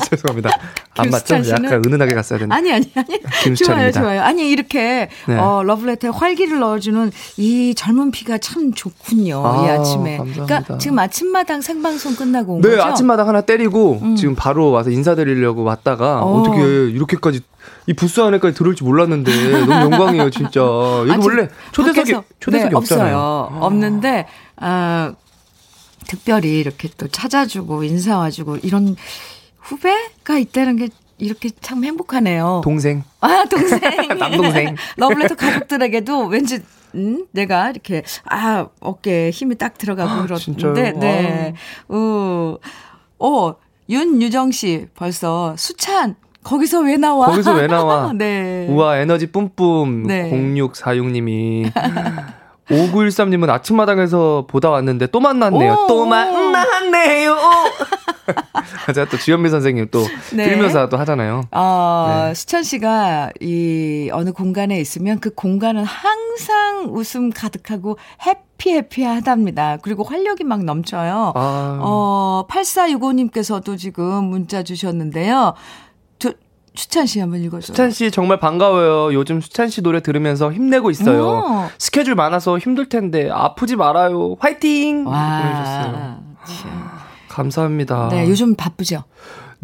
죄송합니다. 0.10 0.50
안 0.96 1.08
맞죠? 1.10 1.36
약간 1.36 1.82
은은하게 1.86 2.14
갔어야 2.14 2.38
되는데. 2.38 2.54
아니, 2.54 2.72
아니, 2.72 2.90
아니. 2.94 3.06
김수찬입니다. 3.44 3.92
좋아요, 3.92 3.92
좋아요. 3.92 4.22
아니, 4.22 4.50
이렇게, 4.50 5.08
네. 5.26 5.36
어, 5.38 5.62
러브레터에 5.64 6.10
활기를 6.10 6.58
넣어주는 6.58 7.10
이 7.38 7.74
젊은 7.74 8.10
피가 8.10 8.38
참 8.38 8.74
좋군요. 8.74 9.42
아, 9.46 9.64
이 9.64 9.70
아침에. 9.70 10.18
감사합니다. 10.18 10.44
그러니까 10.44 10.78
지금 10.78 10.98
아침마당 10.98 11.62
생방송 11.62 12.14
끝나고 12.14 12.56
온 12.56 12.60
네, 12.60 12.70
거죠? 12.70 12.82
아침마당 12.82 13.26
하나 13.28 13.40
때리고 13.40 14.00
음. 14.02 14.16
지금 14.16 14.34
바로 14.34 14.70
와서 14.70 14.90
인사드리려고 14.90 15.64
왔다가 15.64 16.22
어. 16.24 16.42
떻게 16.42 16.60
이렇게까지 16.90 17.40
이 17.86 17.94
부스 17.94 18.20
안에까지 18.20 18.54
들어올지 18.54 18.84
몰랐는데 18.84 19.32
너무 19.66 19.72
영광이에요, 19.72 20.30
진짜. 20.30 20.60
여기 20.60 21.10
아, 21.12 21.18
원래 21.22 21.48
초대석이 21.72 22.12
초대석이 22.40 22.70
네, 22.70 22.76
없잖아요. 22.76 23.16
없어요. 23.16 23.58
아. 23.60 23.66
없는데 23.66 24.26
아 24.56 25.14
특별히 26.06 26.58
이렇게 26.60 26.88
또 26.96 27.08
찾아주고 27.08 27.84
인사 27.84 28.18
와주고 28.18 28.58
이런 28.58 28.96
후배가 29.62 30.38
있다는 30.38 30.76
게 30.76 30.88
이렇게 31.18 31.50
참 31.60 31.84
행복하네요. 31.84 32.62
동생. 32.64 33.04
아, 33.20 33.44
동생. 33.48 33.80
남동생. 34.18 34.76
러블레터 34.96 35.36
가족들에게도 35.36 36.26
왠지 36.26 36.60
음, 36.94 37.26
내가 37.30 37.70
이렇게 37.70 38.02
아 38.24 38.66
어깨에 38.80 39.30
힘이 39.30 39.56
딱 39.56 39.78
들어가고 39.78 40.10
아, 40.10 40.22
그러는데 40.26 40.92
네. 40.92 41.54
어, 41.88 42.56
어 43.18 43.54
윤유정 43.88 44.50
씨 44.50 44.88
벌써 44.94 45.54
수찬 45.56 46.16
거기서 46.42 46.80
왜 46.80 46.96
나와? 46.96 47.28
거기서 47.28 47.54
왜 47.54 47.66
나와? 47.66 48.12
네. 48.18 48.66
우와 48.68 48.98
에너지 48.98 49.30
뿜뿜 49.30 50.04
네. 50.04 50.30
0646님이 50.30 51.70
5913님은 52.72 53.50
아침마당에서 53.50 54.46
보다 54.48 54.70
왔는데 54.70 55.08
또 55.08 55.20
만났네요. 55.20 55.72
오, 55.72 55.86
또 55.86 56.06
만났네요. 56.06 57.36
제가 58.94 59.08
또 59.08 59.16
주현미 59.16 59.50
선생님 59.50 59.88
또 59.90 60.04
네. 60.32 60.48
필묘사 60.48 60.88
또 60.88 60.96
하잖아요. 60.98 61.42
어, 61.50 62.24
네. 62.28 62.34
수찬 62.34 62.62
씨가 62.62 63.30
이 63.40 64.10
어느 64.12 64.32
공간에 64.32 64.80
있으면 64.80 65.20
그 65.20 65.30
공간은 65.30 65.84
항상 65.84 66.88
웃음 66.90 67.30
가득하고 67.30 67.98
해피 68.26 68.72
해피하답니다. 68.72 69.78
그리고 69.82 70.04
활력이 70.04 70.44
막 70.44 70.64
넘쳐요. 70.64 71.32
아. 71.34 71.78
어, 71.80 72.46
8465님께서도 72.48 73.76
지금 73.76 74.24
문자 74.24 74.62
주셨는데요. 74.62 75.54
수찬 76.74 77.06
씨 77.06 77.20
한번 77.20 77.40
읽어줘요. 77.40 77.62
수찬 77.66 77.90
씨 77.90 78.10
정말 78.10 78.38
반가워요. 78.38 79.12
요즘 79.14 79.40
수찬 79.40 79.68
씨 79.68 79.82
노래 79.82 80.00
들으면서 80.00 80.52
힘내고 80.52 80.90
있어요. 80.90 81.26
오. 81.28 81.68
스케줄 81.78 82.14
많아서 82.14 82.58
힘들 82.58 82.88
텐데 82.88 83.28
아프지 83.30 83.76
말아요. 83.76 84.36
화이팅! 84.38 85.06
와. 85.06 86.18
감사합니다. 87.28 88.08
네, 88.10 88.28
요즘 88.28 88.54
바쁘죠? 88.54 89.04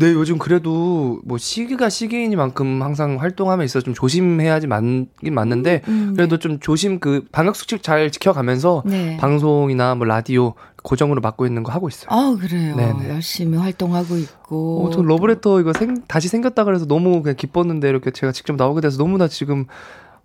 네, 0.00 0.12
요즘 0.12 0.38
그래도 0.38 1.20
뭐 1.24 1.38
시기가 1.38 1.88
시기이니만큼 1.88 2.82
항상 2.84 3.20
활동함에 3.20 3.64
있어 3.64 3.80
좀 3.80 3.94
조심해야지 3.94 4.68
맞긴 4.68 5.08
맞는데 5.34 5.82
음, 5.88 5.92
음, 6.10 6.14
그래도 6.14 6.38
좀 6.38 6.60
조심 6.60 7.00
그 7.00 7.24
방역 7.32 7.56
수칙 7.56 7.82
잘 7.82 8.12
지켜가면서 8.12 8.84
네. 8.86 9.16
방송이나 9.16 9.96
뭐 9.96 10.06
라디오 10.06 10.54
고정으로 10.84 11.20
맡고 11.20 11.46
있는 11.46 11.64
거 11.64 11.72
하고 11.72 11.88
있어요. 11.88 12.06
아 12.10 12.36
그래요. 12.40 12.76
네네. 12.76 13.08
열심히 13.08 13.58
활동하고 13.58 14.16
있고. 14.18 14.86
어, 14.86 14.90
저 14.90 15.02
러브레터 15.02 15.58
이거 15.58 15.72
생, 15.72 16.04
다시 16.06 16.28
생겼다 16.28 16.62
그래서 16.62 16.86
너무 16.86 17.20
그냥 17.20 17.34
기뻤는데 17.34 17.88
이렇게 17.88 18.12
제가 18.12 18.30
직접 18.30 18.54
나오게 18.54 18.80
돼서 18.80 18.98
너무나 18.98 19.26
지금 19.26 19.66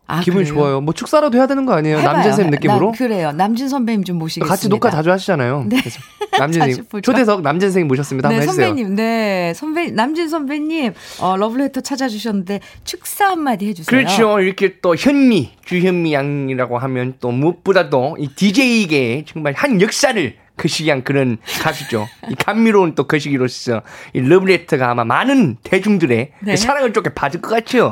아, 0.05 0.19
기분이 0.19 0.43
그래요? 0.45 0.55
좋아요. 0.55 0.81
뭐 0.81 0.93
축사라도 0.93 1.37
해야 1.37 1.47
되는 1.47 1.65
거 1.65 1.73
아니에요? 1.73 2.01
남진쌤 2.01 2.49
느낌으로? 2.49 2.91
나, 2.91 2.97
그래요. 2.97 3.31
남진 3.31 3.69
선배님 3.69 4.03
좀 4.03 4.19
모시겠습니다. 4.19 4.53
같이 4.53 4.67
녹화 4.69 4.89
자주 4.89 5.11
하시잖아요. 5.11 5.65
네. 5.67 5.77
남진 6.37 6.61
선생님 6.61 7.01
초대석 7.01 7.41
남진 7.41 7.69
선생님 7.69 7.87
모셨습니다. 7.87 8.29
네, 8.29 8.41
선배님, 8.41 8.95
네, 8.95 9.53
선배 9.55 9.91
남진 9.91 10.27
선배님 10.29 10.93
어, 11.21 11.37
러브레터 11.37 11.81
찾아주셨는데 11.81 12.59
축사 12.83 13.29
한마디 13.29 13.67
해주세요. 13.67 13.85
그렇죠. 13.85 14.39
이렇게 14.41 14.79
또 14.81 14.95
현미 14.95 15.51
주현미 15.63 16.13
양이라고 16.13 16.77
하면 16.79 17.13
또 17.19 17.31
무엇보다도 17.31 18.17
이 18.19 18.27
DJ계 18.35 19.23
정말 19.27 19.53
한 19.55 19.79
역사를 19.79 20.35
거시기한 20.57 21.03
그런 21.03 21.37
가수죠. 21.61 22.07
이 22.29 22.35
감미로운 22.35 22.95
또 22.95 23.07
거시기로서 23.07 23.81
이 24.13 24.21
러브레터가 24.21 24.91
아마 24.91 25.03
많은 25.03 25.57
대중들의 25.63 26.31
네. 26.39 26.55
사랑을 26.55 26.93
쫓게 26.93 27.13
받을 27.13 27.41
것 27.41 27.49
같죠. 27.49 27.91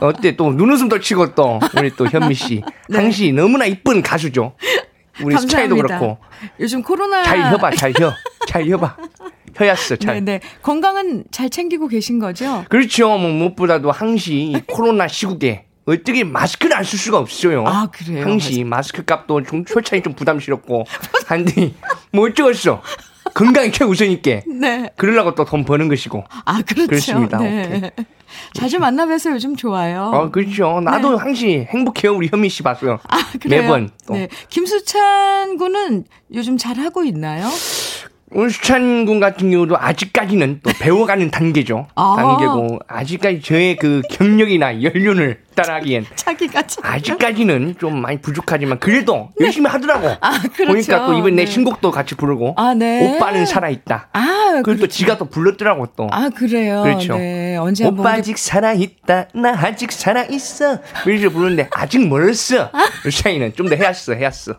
어때 0.00 0.36
또 0.36 0.52
눈웃음도 0.52 1.00
치고 1.00 1.34
또 1.34 1.60
우리 1.76 1.90
또 1.96 2.06
현미 2.06 2.34
씨, 2.34 2.62
네. 2.88 2.98
항시 2.98 3.32
너무나 3.32 3.64
이쁜 3.66 4.02
가수죠. 4.02 4.56
우리 5.22 5.36
스타일도 5.38 5.76
그렇고. 5.76 6.18
요즘 6.58 6.82
코로나 6.82 7.22
잘 7.22 7.52
혀봐, 7.52 7.70
잘 7.72 7.92
혀, 7.98 8.12
잘 8.48 8.68
혀봐. 8.68 8.96
혀였어, 9.56 9.94
잘. 9.96 10.16
네네. 10.16 10.40
건강은 10.62 11.24
잘 11.30 11.48
챙기고 11.48 11.86
계신 11.86 12.18
거죠? 12.18 12.64
그렇죠. 12.68 13.16
뭐 13.16 13.30
무엇보다도 13.30 13.92
항시 13.92 14.54
코로나 14.66 15.06
시국에 15.06 15.66
어떻게 15.86 16.24
마스크를 16.24 16.76
안 16.76 16.84
쓸 16.84 16.98
수가 16.98 17.18
없어요. 17.18 17.64
아, 17.66 17.86
그래요? 17.92 18.24
항시 18.24 18.64
마스크 18.64 19.04
값도 19.04 19.42
좀 19.44 19.64
솔직히 19.66 20.02
좀 20.02 20.14
부담스럽고. 20.14 20.84
한데, 21.26 21.72
뭐 22.12 22.28
어쩌겠어. 22.28 22.82
건강이 23.34 23.72
최우선이께. 23.72 24.44
네. 24.60 24.90
그러려고 24.96 25.34
또 25.34 25.44
돈 25.44 25.64
버는 25.64 25.88
것이고. 25.88 26.24
아, 26.44 26.62
그렇죠. 26.62 26.86
그렇습니다. 26.88 27.38
네. 27.38 27.90
자주 28.52 28.78
만나 28.78 29.06
뵈서 29.06 29.30
요즘 29.32 29.56
좋아요. 29.56 30.10
아, 30.14 30.30
그렇죠. 30.30 30.80
나도 30.80 31.12
네. 31.12 31.16
항시 31.18 31.66
행복해요. 31.70 32.14
우리 32.14 32.28
현미 32.28 32.48
씨 32.48 32.62
봤어요. 32.62 32.98
아, 33.08 33.18
그래요? 33.40 33.62
매번. 33.62 33.90
또. 34.06 34.14
네. 34.14 34.28
김수찬 34.50 35.56
군은 35.56 36.04
요즘 36.32 36.56
잘 36.56 36.78
하고 36.78 37.04
있나요? 37.04 37.48
울수찬 38.34 39.06
군 39.06 39.20
같은 39.20 39.50
경우도 39.50 39.76
아직까지는 39.78 40.60
또 40.62 40.70
배워가는 40.80 41.30
단계죠. 41.30 41.86
아. 41.94 42.14
단계고 42.16 42.80
아직까지 42.88 43.40
저의 43.42 43.76
그 43.76 44.02
경력이나 44.10 44.82
연륜을 44.82 45.42
따라하기엔 45.54 46.04
아직까지는 46.82 47.76
좀 47.78 48.00
많이 48.02 48.20
부족하지만 48.20 48.78
그래도 48.80 49.30
네. 49.38 49.46
열심히 49.46 49.68
하더라고. 49.70 50.08
아, 50.20 50.40
그렇죠. 50.54 50.66
보니까 50.66 51.06
또 51.06 51.12
이번 51.14 51.36
내 51.36 51.44
네. 51.44 51.50
신곡도 51.50 51.90
같이 51.92 52.16
부르고 52.16 52.54
아, 52.56 52.74
네. 52.74 53.16
오빠는 53.16 53.46
살아있다. 53.46 54.08
아, 54.12 54.34
그리고 54.50 54.62
그렇죠. 54.64 54.80
또 54.82 54.86
지가 54.88 55.18
또 55.18 55.24
불렀더라고 55.26 55.86
또. 55.96 56.08
아 56.10 56.28
그래요. 56.30 56.82
그렇죠. 56.82 57.16
네. 57.16 57.56
언제 57.56 57.86
오빠 57.86 58.12
아직 58.14 58.36
살아있다. 58.36 59.28
나 59.34 59.50
아직 59.56 59.92
살아있어. 59.92 60.78
이렇게 61.06 61.28
부르는데 61.28 61.68
아직 61.70 62.06
멀었어. 62.06 62.70
아. 62.72 62.84
차이는 63.10 63.52
좀 63.54 63.68
더 63.68 63.76
해야했어 63.76 64.12
해야했어. 64.14 64.54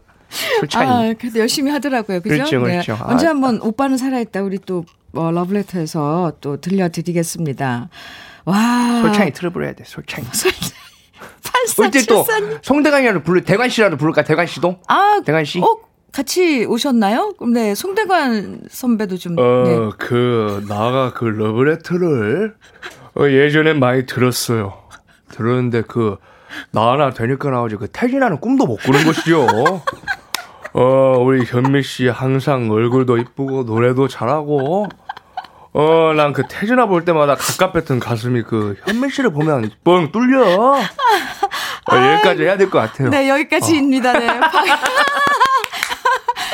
솔차이. 0.60 0.88
아, 0.88 1.14
그래서 1.18 1.40
열심히 1.40 1.72
하더라고요. 1.72 2.22
그죠? 2.22 2.36
그렇죠, 2.36 2.62
그렇죠. 2.62 2.94
네. 2.94 3.00
언제 3.04 3.28
아, 3.28 3.30
한번 3.32 3.62
오빠는 3.62 3.98
살아있다. 3.98 4.42
우리 4.42 4.60
또 4.60 4.86
어, 5.14 5.32
러브레터에서 5.32 6.34
또 6.42 6.60
들려드리겠습니다. 6.60 7.90
와. 8.46 9.02
솔차이 9.02 9.32
트러블 9.32 9.64
해야 9.64 9.74
돼, 9.74 9.84
솔차이. 9.86 10.24
어째 11.80 12.06
또 12.06 12.26
송대관이라도 12.62 13.24
부를 13.24 13.44
대관 13.44 13.70
씨라도 13.70 13.98
부를까 13.98 14.24
대관 14.24 14.46
씨도? 14.46 14.80
아, 14.88 15.22
대관 15.26 15.46
씨. 15.46 15.60
어, 15.60 15.78
같이 16.12 16.66
오셨나요? 16.66 17.34
네, 17.52 17.76
송대관 17.76 18.62
선배도 18.70 19.18
좀. 19.18 19.36
어, 19.40 19.64
네. 19.66 19.90
그 19.98 20.64
나가 20.68 21.12
그 21.14 21.26
러브레터를 21.26 22.56
어, 23.18 23.30
예전에 23.30 23.74
많이 23.74 24.06
들었어요. 24.06 24.82
들었는데 25.32 25.82
그 25.88 26.18
나나 26.72 27.12
되니까 27.12 27.50
나오지 27.50 27.76
그 27.78 27.88
태진아는 27.88 28.40
꿈도 28.40 28.66
못 28.66 28.78
꾸는 28.78 29.04
것이죠. 29.04 29.48
어, 30.78 31.18
우리 31.22 31.46
현미 31.46 31.84
씨 31.84 32.08
항상 32.10 32.70
얼굴도 32.70 33.18
이쁘고 33.18 33.64
노래도 33.64 34.10
잘하고 34.10 34.90
어, 35.72 36.14
난 36.16 36.34
그 36.34 36.44
태진아 36.50 36.86
볼 36.88 37.06
때마다 37.06 37.36
가깝했던 37.36 38.00
가슴이 38.02 38.44
그 38.44 38.76
현미 38.86 39.10
씨를 39.10 39.32
보면 39.32 39.72
뻥 39.86 40.12
뚫려. 40.12 40.44
어, 40.74 41.96
여기까지 41.96 42.44
해야 42.44 42.58
될 42.58 42.70
것 42.70 42.80
같아요. 42.80 43.10
네, 43.10 43.30
여기까지입니다. 43.30 44.14
네. 44.20 44.28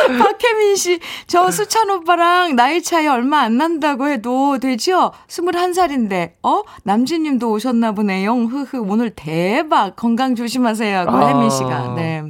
박혜민 0.20 0.76
씨, 0.76 1.00
저 1.28 1.52
수찬 1.52 1.90
오빠랑 1.90 2.56
나이 2.56 2.82
차이 2.82 3.08
얼마 3.08 3.42
안 3.42 3.58
난다고 3.58 4.08
해도 4.08 4.60
되죠? 4.60 5.12
21살인데, 5.28 6.34
어? 6.44 6.64
남진 6.84 7.24
님도 7.24 7.52
오셨나 7.52 7.92
보네요. 7.94 8.34
흐흐, 8.34 8.80
오늘 8.80 9.12
대박. 9.12 9.96
건강 9.96 10.36
조심하세요. 10.36 11.00
하고 11.00 11.12
아, 11.12 11.28
혜민 11.28 11.50
씨가, 11.50 11.94
네. 11.96 12.24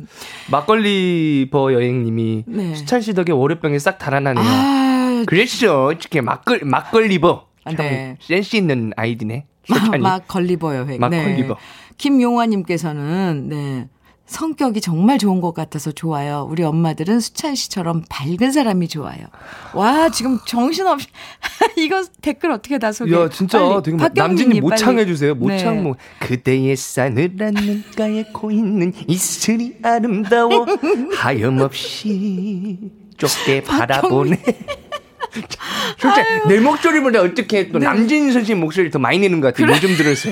막걸리버 0.49 1.73
여행님이 1.73 2.43
네. 2.47 2.75
수찬 2.75 3.01
씨 3.01 3.13
덕에 3.13 3.31
월요병이 3.31 3.79
싹 3.79 3.97
달아나네요. 3.97 4.43
아, 4.45 5.23
그랬죠. 5.27 5.91
이렇게 5.91 6.21
막걸, 6.21 6.61
막걸리버. 6.63 7.47
참 7.65 7.75
네. 7.77 8.17
센스 8.21 8.55
있는 8.55 8.91
아이디네. 8.95 9.45
막, 9.69 9.97
막 9.99 10.27
걸리버 10.27 10.75
여행. 10.75 10.99
막걸리버. 10.99 11.53
네. 11.53 11.59
김용화님께서는, 11.97 13.47
네. 13.49 13.87
성격이 14.31 14.79
정말 14.79 15.17
좋은 15.17 15.41
것 15.41 15.53
같아서 15.53 15.91
좋아요. 15.91 16.47
우리 16.49 16.63
엄마들은 16.63 17.19
수찬 17.19 17.53
씨처럼 17.53 18.03
밝은 18.09 18.51
사람이 18.53 18.87
좋아요. 18.87 19.19
와, 19.75 20.09
지금 20.09 20.39
정신없이. 20.47 21.07
이거 21.77 22.03
댓글 22.21 22.51
어떻게 22.51 22.79
다 22.79 22.91
소개? 22.93 23.13
야, 23.13 23.27
진짜 23.29 23.59
빨리. 23.59 23.83
되게 23.83 23.97
남진님 24.15 24.49
빨리. 24.51 24.61
모창 24.61 24.97
해 24.99 25.05
주세요. 25.05 25.35
모창 25.35 25.75
네. 25.75 25.81
뭐 25.81 25.95
그대의 26.19 26.75
싸늘한 26.77 27.53
눈가에 27.53 28.23
고있는 28.31 28.93
이슬이 29.07 29.75
아름다워 29.83 30.65
하염없이 31.17 32.79
좁게 33.17 33.63
바라보네. 33.63 34.41
솔직히 35.97 36.27
내 36.47 36.59
목소리보다 36.59 37.21
어떻게 37.21 37.63
네. 37.63 37.71
또 37.71 37.79
남진 37.79 38.31
선생님 38.31 38.59
목소리 38.59 38.89
더 38.89 38.99
많이 38.99 39.19
내는 39.19 39.39
것 39.41 39.53
같아. 39.53 39.71
요즘 39.71 39.95
들어서 39.95 40.29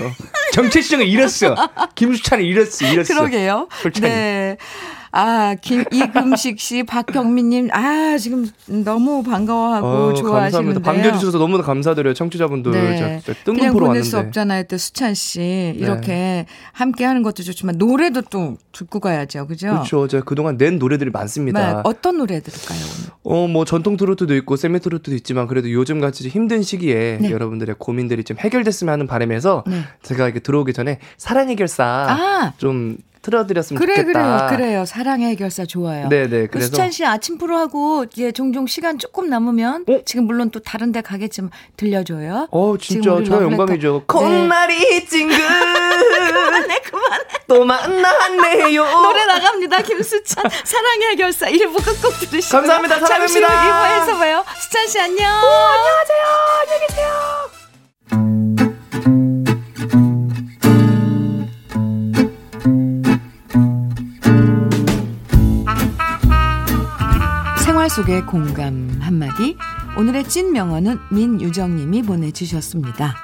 정체성을 0.53 1.07
잃었어. 1.07 1.55
김수찬을 1.95 2.43
잃었어. 2.43 2.85
잃었어. 2.85 3.13
그러게요. 3.13 3.67
솔찬이. 3.81 4.07
네. 4.13 4.57
아, 5.11 5.55
김, 5.61 5.83
이금식 5.91 6.59
씨, 6.59 6.83
박경민님, 6.83 7.69
아, 7.71 8.17
지금 8.17 8.47
너무 8.67 9.23
반가워하고 9.23 9.87
어, 9.87 10.13
좋아하시는데요. 10.13 10.75
감사합니다. 10.75 10.81
반겨주셔서 10.81 11.37
너무나 11.37 11.63
감사드려요. 11.63 12.13
청취자분들. 12.13 12.71
네. 12.71 13.21
그냥 13.45 13.73
보낼 13.73 14.03
수 14.03 14.15
왔는데. 14.15 14.21
네. 14.21 14.27
없잖아요. 14.27 14.63
또 14.63 14.77
수찬 14.77 15.13
씨 15.13 15.73
이렇게 15.77 16.45
함께 16.71 17.05
하는 17.05 17.23
것도 17.23 17.43
좋지만 17.43 17.77
노래도 17.77 18.21
또 18.21 18.57
듣고 18.71 18.99
가야죠. 18.99 19.47
그죠? 19.47 19.69
그렇죠. 19.69 20.07
제가 20.07 20.23
그동안 20.23 20.57
낸 20.57 20.77
노래들이 20.77 21.09
많습니다. 21.11 21.73
네. 21.73 21.81
어떤 21.83 22.17
노래 22.17 22.39
들을까요, 22.39 22.79
오늘? 22.79 23.09
어, 23.23 23.47
뭐 23.47 23.65
전통 23.65 23.97
트로트도 23.97 24.35
있고 24.37 24.55
세미 24.55 24.79
트로트도 24.79 25.15
있지만 25.15 25.47
그래도 25.47 25.71
요즘 25.71 25.99
같이 25.99 26.27
힘든 26.29 26.61
시기에 26.61 27.17
네. 27.21 27.31
여러분들의 27.31 27.75
고민들이 27.79 28.23
좀 28.23 28.37
해결됐으면 28.39 28.91
하는 28.93 29.07
바람에서 29.07 29.63
네. 29.67 29.81
제가 30.03 30.25
이렇게 30.25 30.39
들어오기 30.39 30.73
전에 30.73 30.99
사랑 31.17 31.49
해결사 31.49 31.83
아! 31.83 32.53
좀 32.57 32.97
틀어드렸으면 33.21 33.79
그래 33.79 33.95
좋겠다. 33.97 34.47
그래요 34.47 34.57
그래요 34.57 34.85
사랑의 34.85 35.29
해결사 35.31 35.65
좋아요. 35.65 36.07
네네. 36.09 36.47
그 36.47 36.51
그래서 36.51 36.67
수찬 36.67 36.91
씨 36.91 37.05
아침 37.05 37.37
프로 37.37 37.57
하고 37.57 38.05
이제 38.11 38.31
종종 38.31 38.67
시간 38.67 38.97
조금 38.97 39.29
남으면 39.29 39.85
어? 39.87 39.99
지금 40.05 40.25
물론 40.25 40.49
또 40.51 40.59
다른 40.59 40.91
데 40.91 41.01
가겠지만 41.01 41.51
들려줘요. 41.77 42.47
어 42.51 42.75
진짜 42.79 43.21
저 43.25 43.43
영광이죠. 43.43 43.93
네. 43.99 44.03
콧날이 44.07 45.05
찡긋 45.07 45.37
그만해 45.37 46.79
그만해 46.83 47.25
또 47.47 47.65
만났네요. 47.65 48.83
노래 49.03 49.25
나갑니다 49.25 49.81
김수찬 49.81 50.45
사랑의 50.63 51.07
해결사 51.11 51.47
1부 51.47 51.83
끝곡 51.83 52.19
들으시고 52.29 52.57
감사합니다. 52.57 52.99
잠시 53.05 53.39
후 53.39 53.45
사랑합니다. 53.47 54.05
2부에서 54.05 54.17
봐요. 54.19 54.45
수찬 54.59 54.87
씨 54.87 54.99
안녕. 54.99 55.25
안녕하세요. 55.27 56.25
안녕히 56.61 56.87
계세요. 56.87 57.58
공감 68.29 68.95
한마디. 69.01 69.57
오늘의 69.97 70.25
찐 70.25 70.53
명언은 70.53 70.99
민유정님이 71.11 72.03
보내주셨습니다. 72.03 73.15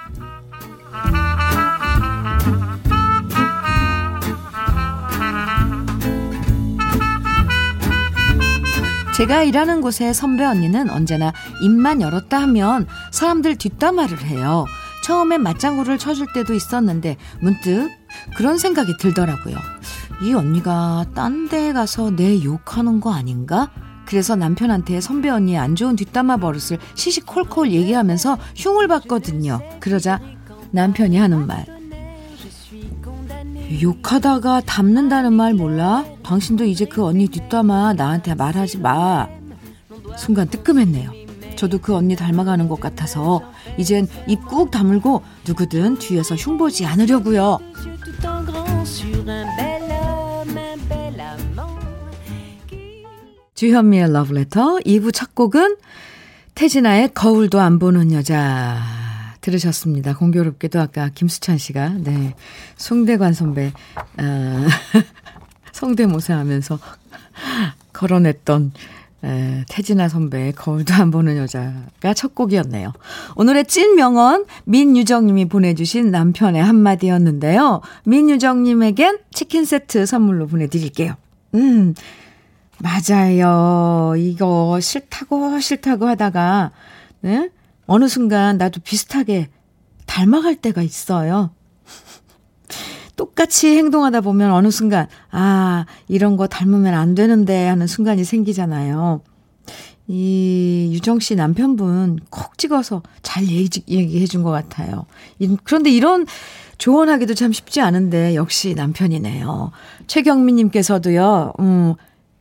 제가 9.15 9.43
일하는 9.43 9.79
곳의 9.79 10.13
선배 10.13 10.43
언니는 10.43 10.89
언제나 10.89 11.31
입만 11.61 12.01
열었다 12.01 12.41
하면 12.41 12.87
사람들 13.11 13.57
뒷담화를 13.57 14.23
해요. 14.23 14.65
처음엔 15.03 15.43
맞장구를 15.43 15.99
쳐줄 15.99 16.33
때도 16.33 16.55
있었는데 16.55 17.15
문득 17.41 17.89
그런 18.35 18.57
생각이 18.57 18.97
들더라고요. 18.97 19.55
이 20.23 20.33
언니가 20.33 21.05
딴 21.13 21.47
데 21.47 21.73
가서 21.73 22.09
내 22.09 22.43
욕하는 22.43 22.99
거 22.99 23.13
아닌가? 23.13 23.69
그래서 24.15 24.38
남편한테 24.38 25.01
선배 25.01 25.28
언니의 25.28 25.58
안 25.58 25.75
좋은 25.75 25.97
뒷담화 25.97 26.38
버릇을 26.38 26.80
시시콜콜 26.93 27.71
얘기하면서 27.73 28.38
흉을 28.56 28.88
봤거든요. 28.88 29.60
그러자 29.82 30.21
남편이 30.71 31.17
하는 31.17 31.45
말. 31.45 31.65
욕하다가 33.82 34.62
담는다는 34.62 35.34
말 35.34 35.54
몰라? 35.54 36.06
당신도 36.23 36.63
이제 36.63 36.86
그 36.86 37.04
언니 37.04 37.28
뒷담화 37.28 37.91
나한테 37.91 38.36
말하지 38.36 38.78
마. 38.78 39.28
순간 40.17 40.47
뜨끔했네요. 40.47 41.12
저도 41.58 41.80
그 41.80 41.93
언니 41.93 42.15
닮아가는 42.15 42.69
것 42.69 42.80
같아서 42.80 43.41
이젠 43.78 44.08
입 44.30 44.45
꾹 44.45 44.71
다물고 44.71 45.23
누구든 45.45 45.97
뒤에서 45.97 46.36
흉보지 46.36 46.86
않으려고요. 46.86 47.60
주현미의 53.55 54.11
러브레터 54.11 54.79
2부 54.85 55.13
첫 55.13 55.33
곡은 55.33 55.77
태진아의 56.55 57.13
거울도 57.13 57.61
안 57.61 57.79
보는 57.79 58.11
여자 58.11 58.77
들으셨습니다. 59.39 60.17
공교롭게도 60.17 60.79
아까 60.81 61.09
김수찬 61.15 61.57
씨가 61.57 61.89
네 61.99 62.35
송대관 62.75 63.33
선배 63.33 63.71
어, 64.19 64.67
성대모사 65.71 66.37
하면서 66.37 66.77
거론했던 67.93 68.73
에, 69.23 69.63
태진아 69.69 70.09
선배의 70.09 70.51
거울도 70.51 70.93
안 70.93 71.09
보는 71.09 71.37
여자가 71.37 72.13
첫 72.13 72.35
곡이었네요. 72.35 72.91
오늘의 73.37 73.67
찐 73.67 73.95
명언 73.95 74.45
민유정님이 74.65 75.45
보내주신 75.45 76.11
남편의 76.11 76.61
한마디였는데요. 76.61 77.79
민유정님에겐 78.03 79.19
치킨 79.31 79.63
세트 79.63 80.05
선물로 80.05 80.47
보내드릴게요. 80.47 81.15
음, 81.53 81.95
맞아요. 82.79 84.13
이거 84.17 84.79
싫다고 84.81 85.59
싫다고 85.59 86.07
하다가 86.07 86.71
네? 87.21 87.49
어느 87.88 88.07
순간 88.07 88.57
나도 88.57 88.81
비슷하게 88.83 89.49
닮아갈 90.05 90.55
때가 90.55 90.81
있어요. 90.81 91.51
똑같이 93.15 93.77
행동하다 93.77 94.21
보면 94.21 94.51
어느 94.51 94.69
순간 94.71 95.07
아 95.31 95.85
이런 96.07 96.35
거 96.35 96.47
닮으면 96.47 96.93
안 96.93 97.15
되는데 97.15 97.65
하는 97.67 97.88
순간이 97.88 98.23
생기잖아요. 98.25 99.21
이 100.07 100.89
유정 100.93 101.19
씨 101.19 101.35
남편분 101.35 102.19
콕 102.29 102.57
찍어서 102.57 103.01
잘 103.23 103.47
얘기, 103.47 103.83
얘기해 103.88 104.27
준 104.27 104.43
것 104.43 104.51
같아요. 104.51 105.05
이- 105.39 105.55
그런데 105.63 105.89
이런 105.89 106.27
조언하기도 106.77 107.33
참 107.33 107.51
쉽지 107.53 107.81
않은데 107.81 108.35
역시 108.35 108.75
남편이네요. 108.75 109.71
최경민님께서도요. 110.07 111.53
음, 111.59 111.95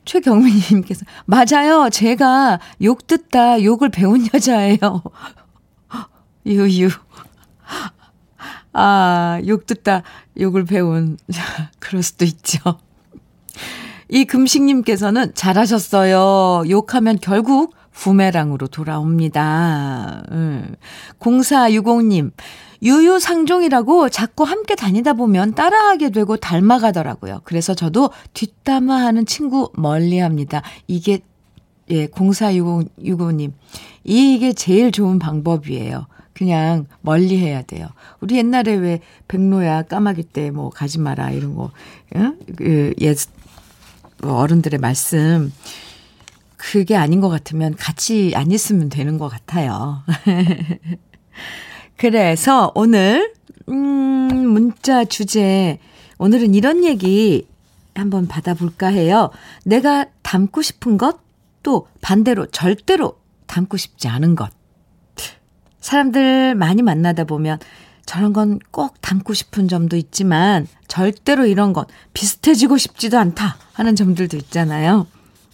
최경민님께서 0.04 1.04
맞아요. 1.26 1.88
제가 1.90 2.60
욕 2.82 3.06
듣다 3.06 3.62
욕을 3.62 3.88
배운 3.88 4.26
여자예요. 4.32 5.02
유유. 6.46 6.88
아, 8.72 9.40
욕 9.46 9.66
듣다 9.66 10.02
욕을 10.38 10.64
배운 10.64 11.16
그럴 11.78 12.02
수도 12.02 12.24
있죠. 12.24 12.78
이 14.08 14.24
금식님께서는 14.24 15.34
잘하셨어요. 15.34 16.68
욕하면 16.68 17.18
결국 17.20 17.74
부메랑으로 17.92 18.66
돌아옵니다. 18.66 20.24
음. 20.32 20.74
0460님, 21.20 22.32
유유상종이라고 22.84 24.10
자꾸 24.10 24.44
함께 24.44 24.74
다니다 24.74 25.14
보면 25.14 25.54
따라하게 25.54 26.10
되고 26.10 26.36
닮아가더라고요. 26.36 27.40
그래서 27.44 27.74
저도 27.74 28.10
뒷담화하는 28.34 29.26
친구 29.26 29.70
멀리 29.74 30.18
합니다. 30.18 30.62
이게, 30.86 31.20
예, 31.90 32.06
0460님, 32.08 33.52
이게 34.04 34.52
제일 34.52 34.92
좋은 34.92 35.18
방법이에요. 35.18 36.06
그냥 36.34 36.86
멀리 37.00 37.38
해야 37.38 37.62
돼요. 37.62 37.88
우리 38.20 38.36
옛날에 38.36 38.74
왜 38.74 39.00
백로야 39.28 39.82
까마귀 39.82 40.24
때 40.24 40.50
뭐 40.50 40.68
가지 40.68 40.98
마라 40.98 41.30
이런 41.30 41.54
거, 41.54 41.70
응? 42.16 42.36
그, 42.56 42.92
옛, 43.00 43.16
뭐 44.20 44.34
어른들의 44.38 44.78
말씀 44.80 45.52
그게 46.56 46.96
아닌 46.96 47.20
것 47.20 47.28
같으면 47.28 47.76
같이 47.76 48.32
안 48.34 48.50
있으면 48.50 48.88
되는 48.88 49.16
것 49.18 49.28
같아요. 49.28 50.02
그래서 51.96 52.72
오늘 52.74 53.34
음 53.68 53.74
문자 53.74 55.04
주제 55.04 55.78
오늘은 56.18 56.54
이런 56.54 56.84
얘기 56.84 57.46
한번 57.94 58.26
받아볼까 58.26 58.88
해요. 58.88 59.30
내가 59.64 60.06
닮고 60.22 60.62
싶은 60.62 60.98
것 60.98 61.24
또 61.64 61.88
반대로 62.00 62.46
절대로 62.46 63.18
닮고 63.48 63.76
싶지 63.76 64.06
않은 64.06 64.36
것. 64.36 64.50
사람들 65.80 66.54
많이 66.54 66.82
만나다 66.82 67.24
보면 67.24 67.58
저런 68.06 68.32
건 68.32 68.60
꼭 68.70 69.00
닮고 69.00 69.34
싶은 69.34 69.66
점도 69.66 69.96
있지만 69.96 70.68
절대로 70.86 71.46
이런 71.46 71.72
건 71.72 71.86
비슷해지고 72.12 72.76
싶지도 72.76 73.18
않다 73.18 73.56
하는 73.72 73.96
점들도 73.96 74.36
있잖아요. 74.36 75.06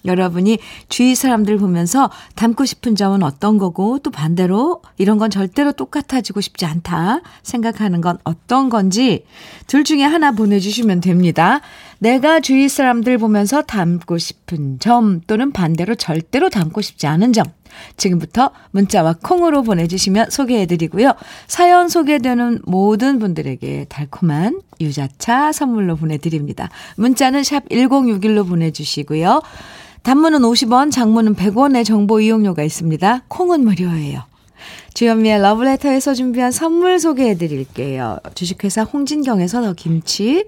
여러분이 0.04 0.58
주위 0.88 1.14
사람들 1.14 1.58
보면서 1.58 2.10
닮고 2.34 2.64
싶은 2.64 2.96
점은 2.96 3.22
어떤 3.22 3.58
거고 3.58 3.98
또 3.98 4.10
반대로 4.10 4.82
이런 4.98 5.18
건 5.18 5.30
절대로 5.30 5.72
똑같아지고 5.72 6.40
싶지 6.40 6.64
않다 6.66 7.20
생각하는 7.42 8.00
건 8.00 8.18
어떤 8.24 8.68
건지 8.68 9.24
둘 9.66 9.84
중에 9.84 10.02
하나 10.02 10.32
보내주시면 10.32 11.00
됩니다. 11.00 11.60
내가 11.98 12.40
주위 12.40 12.68
사람들 12.68 13.18
보면서 13.18 13.62
닮고 13.62 14.16
싶은 14.18 14.78
점 14.78 15.20
또는 15.26 15.52
반대로 15.52 15.94
절대로 15.94 16.48
닮고 16.48 16.80
싶지 16.80 17.06
않은 17.06 17.32
점. 17.32 17.44
지금부터 17.96 18.50
문자와 18.72 19.16
콩으로 19.22 19.62
보내주시면 19.62 20.30
소개해드리고요. 20.30 21.14
사연 21.46 21.88
소개되는 21.88 22.60
모든 22.64 23.18
분들에게 23.18 23.86
달콤한 23.88 24.60
유자차 24.80 25.52
선물로 25.52 25.96
보내드립니다. 25.96 26.70
문자는 26.96 27.44
샵 27.44 27.68
1061로 27.68 28.48
보내주시고요. 28.48 29.42
단문은 30.02 30.40
50원, 30.40 30.90
장문은 30.90 31.34
100원의 31.34 31.84
정보 31.84 32.20
이용료가 32.20 32.62
있습니다. 32.62 33.24
콩은 33.28 33.64
무료예요. 33.64 34.22
주현미의 34.94 35.40
러브레터에서 35.42 36.14
준비한 36.14 36.50
선물 36.50 36.98
소개해 36.98 37.36
드릴게요. 37.36 38.18
주식회사 38.34 38.82
홍진경에서 38.82 39.62
더 39.62 39.72
김치, 39.74 40.46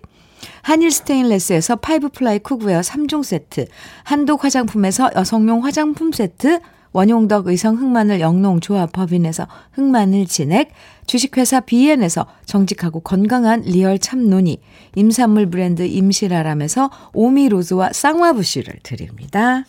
한일 0.62 0.90
스테인레스에서 0.90 1.76
five 1.76 2.08
ply 2.10 2.38
cookware 2.38 2.80
3종 2.80 3.22
세트, 3.22 3.66
한독 4.04 4.44
화장품에서 4.44 5.10
여성용 5.14 5.64
화장품 5.64 6.12
세트, 6.12 6.60
원용덕 6.92 7.46
의성 7.46 7.76
흑마늘 7.76 8.20
영농 8.20 8.60
조합 8.60 8.92
법인에서 8.92 9.46
흑마늘 9.72 10.26
진액, 10.26 10.72
주식회사 11.06 11.60
비엔에서 11.60 12.26
정직하고 12.44 13.00
건강한 13.00 13.62
리얼 13.62 13.98
참눈이, 13.98 14.60
임산물 14.94 15.46
브랜드 15.46 15.82
임실아람에서 15.82 16.90
오미로즈와 17.14 17.90
쌍화부시를 17.92 18.80
드립니다. 18.82 19.64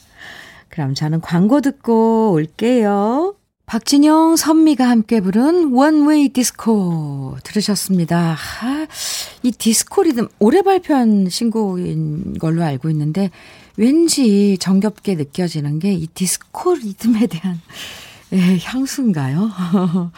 그럼 0.69 0.93
저는 0.93 1.21
광고 1.21 1.61
듣고 1.61 2.31
올게요. 2.31 3.35
박진영, 3.65 4.35
선미가 4.35 4.87
함께 4.89 5.21
부른 5.21 5.71
원웨이 5.71 6.29
디스코 6.29 7.37
들으셨습니다. 7.43 8.35
아, 8.61 8.87
이 9.41 9.51
디스코 9.51 10.03
리듬 10.03 10.27
올해 10.39 10.61
발표한 10.61 11.29
신곡인 11.29 12.37
걸로 12.37 12.63
알고 12.63 12.89
있는데 12.89 13.31
왠지 13.77 14.57
정겹게 14.59 15.15
느껴지는 15.15 15.79
게 15.79 15.93
이 15.93 16.07
디스코 16.07 16.75
리듬에 16.75 17.27
대한 17.27 17.59
예, 18.33 18.57
향수인가요? 18.63 19.51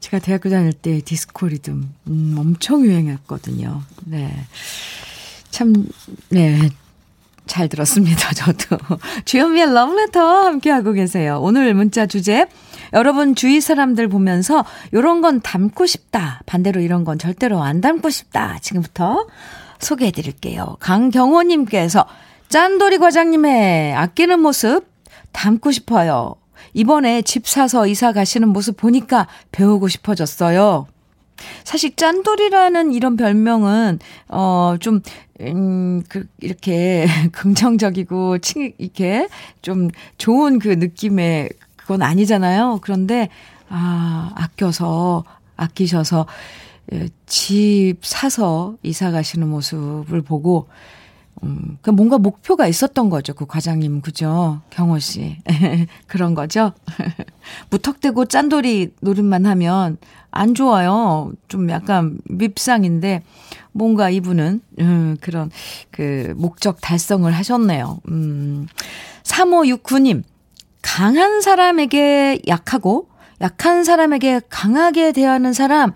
제가 0.00 0.18
대학교 0.18 0.48
다닐 0.50 0.72
때 0.72 1.00
디스코 1.00 1.46
리듬 1.48 1.92
음, 2.08 2.34
엄청 2.38 2.84
유행했거든요. 2.84 3.82
네. 4.06 4.34
참, 5.50 5.72
네. 6.30 6.70
잘 7.46 7.68
들었습니다. 7.68 8.32
저도. 8.34 8.76
주현미의 9.24 9.72
러브레터 9.72 10.20
함께하고 10.44 10.92
계세요. 10.92 11.38
오늘 11.42 11.74
문자 11.74 12.06
주제 12.06 12.46
여러분 12.92 13.34
주위 13.34 13.60
사람들 13.60 14.08
보면서 14.08 14.64
요런 14.92 15.20
건 15.20 15.40
닮고 15.40 15.86
싶다. 15.86 16.42
반대로 16.46 16.80
이런 16.80 17.04
건 17.04 17.18
절대로 17.18 17.62
안 17.62 17.80
닮고 17.80 18.10
싶다. 18.10 18.58
지금부터 18.62 19.26
소개해 19.80 20.10
드릴게요. 20.12 20.76
강경호님께서 20.80 22.06
짠돌이 22.50 22.98
과장님의 22.98 23.94
아끼는 23.94 24.40
모습 24.40 24.84
닮고 25.30 25.70
싶어요. 25.70 26.34
이번에 26.74 27.22
집 27.22 27.46
사서 27.46 27.86
이사 27.86 28.12
가시는 28.12 28.48
모습 28.48 28.76
보니까 28.76 29.28
배우고 29.52 29.86
싶어졌어요. 29.86 30.88
사실 31.62 31.94
짠돌이라는 31.94 32.92
이런 32.92 33.16
별명은 33.16 34.00
어좀 34.26 35.00
음, 35.42 36.02
그, 36.08 36.26
이렇게 36.40 37.06
긍정적이고, 37.32 38.38
칭, 38.38 38.74
이렇게 38.76 39.28
좀 39.62 39.88
좋은 40.18 40.58
그 40.58 40.68
느낌의 40.68 41.48
그건 41.76 42.02
아니잖아요. 42.02 42.80
그런데, 42.82 43.30
아, 43.70 44.32
아껴서, 44.34 45.24
아끼셔서, 45.56 46.26
예, 46.92 47.08
집 47.24 47.94
사서 48.02 48.74
이사 48.82 49.10
가시는 49.10 49.48
모습을 49.48 50.20
보고, 50.20 50.68
음, 51.42 51.78
그 51.80 51.90
뭔가 51.90 52.18
목표가 52.18 52.66
있었던 52.66 53.08
거죠. 53.10 53.32
그 53.34 53.46
과장님, 53.46 54.02
그죠? 54.02 54.60
경호 54.70 54.98
씨. 54.98 55.38
그런 56.06 56.34
거죠? 56.34 56.72
무턱대고 57.70 58.26
짠돌이 58.26 58.92
노릇만 59.00 59.46
하면 59.46 59.96
안 60.30 60.54
좋아요. 60.54 61.32
좀 61.48 61.70
약간 61.70 62.18
밉상인데, 62.24 63.22
뭔가 63.72 64.10
이분은, 64.10 64.60
음, 64.80 65.16
그런, 65.20 65.50
그, 65.90 66.34
목적 66.36 66.80
달성을 66.80 67.30
하셨네요. 67.32 68.00
음, 68.08 68.66
3569님, 69.24 70.22
강한 70.82 71.40
사람에게 71.40 72.42
약하고, 72.46 73.08
약한 73.40 73.84
사람에게 73.84 74.40
강하게 74.50 75.12
대하는 75.12 75.52
사람, 75.52 75.92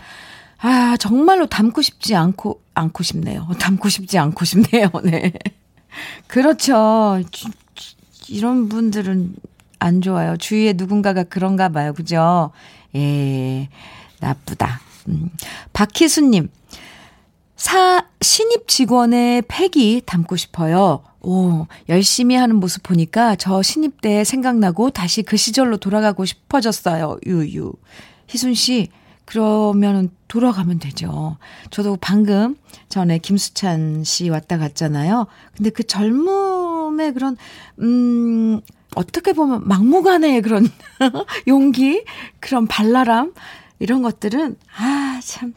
아, 0.66 0.96
정말로 0.96 1.44
닮고 1.44 1.82
싶지 1.82 2.14
않고, 2.14 2.62
않고 2.72 3.02
싶네요. 3.02 3.46
닮고 3.60 3.90
싶지 3.90 4.16
않고 4.16 4.46
싶네요. 4.46 4.88
네. 5.04 5.30
그렇죠. 6.26 7.20
이런 8.30 8.70
분들은 8.70 9.36
안 9.78 10.00
좋아요. 10.00 10.38
주위에 10.38 10.72
누군가가 10.72 11.24
그런가 11.24 11.68
봐요. 11.68 11.92
그죠? 11.92 12.50
예, 12.96 13.68
나쁘다. 14.20 14.80
음. 15.08 15.28
박희수님, 15.74 16.48
사, 17.56 18.06
신입 18.22 18.66
직원의 18.66 19.42
팩이 19.46 20.00
닮고 20.06 20.36
싶어요. 20.36 21.04
오, 21.20 21.66
열심히 21.90 22.36
하는 22.36 22.56
모습 22.56 22.82
보니까 22.82 23.36
저 23.36 23.60
신입 23.60 24.00
때 24.00 24.24
생각나고 24.24 24.88
다시 24.88 25.22
그 25.22 25.36
시절로 25.36 25.76
돌아가고 25.76 26.24
싶어졌어요. 26.24 27.18
유유. 27.26 27.70
희순 28.30 28.54
씨, 28.54 28.88
그러면 29.24 30.10
돌아가면 30.28 30.78
되죠. 30.78 31.38
저도 31.70 31.96
방금 32.00 32.56
전에 32.88 33.18
김수찬 33.18 34.04
씨 34.04 34.28
왔다 34.28 34.58
갔잖아요. 34.58 35.26
근데 35.56 35.70
그 35.70 35.82
젊음의 35.84 37.14
그런, 37.14 37.36
음, 37.80 38.60
어떻게 38.94 39.32
보면 39.32 39.66
막무가내의 39.66 40.42
그런 40.42 40.68
용기, 41.48 42.04
그런 42.40 42.66
발랄함, 42.66 43.32
이런 43.80 44.02
것들은, 44.02 44.56
아, 44.78 45.20
참, 45.22 45.54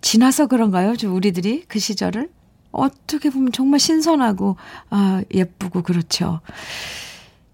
지나서 0.00 0.46
그런가요? 0.46 0.96
좀 0.96 1.14
우리들이 1.14 1.64
그 1.68 1.78
시절을? 1.78 2.30
어떻게 2.72 3.30
보면 3.30 3.52
정말 3.52 3.80
신선하고, 3.80 4.56
아, 4.90 5.22
예쁘고, 5.32 5.82
그렇죠. 5.82 6.40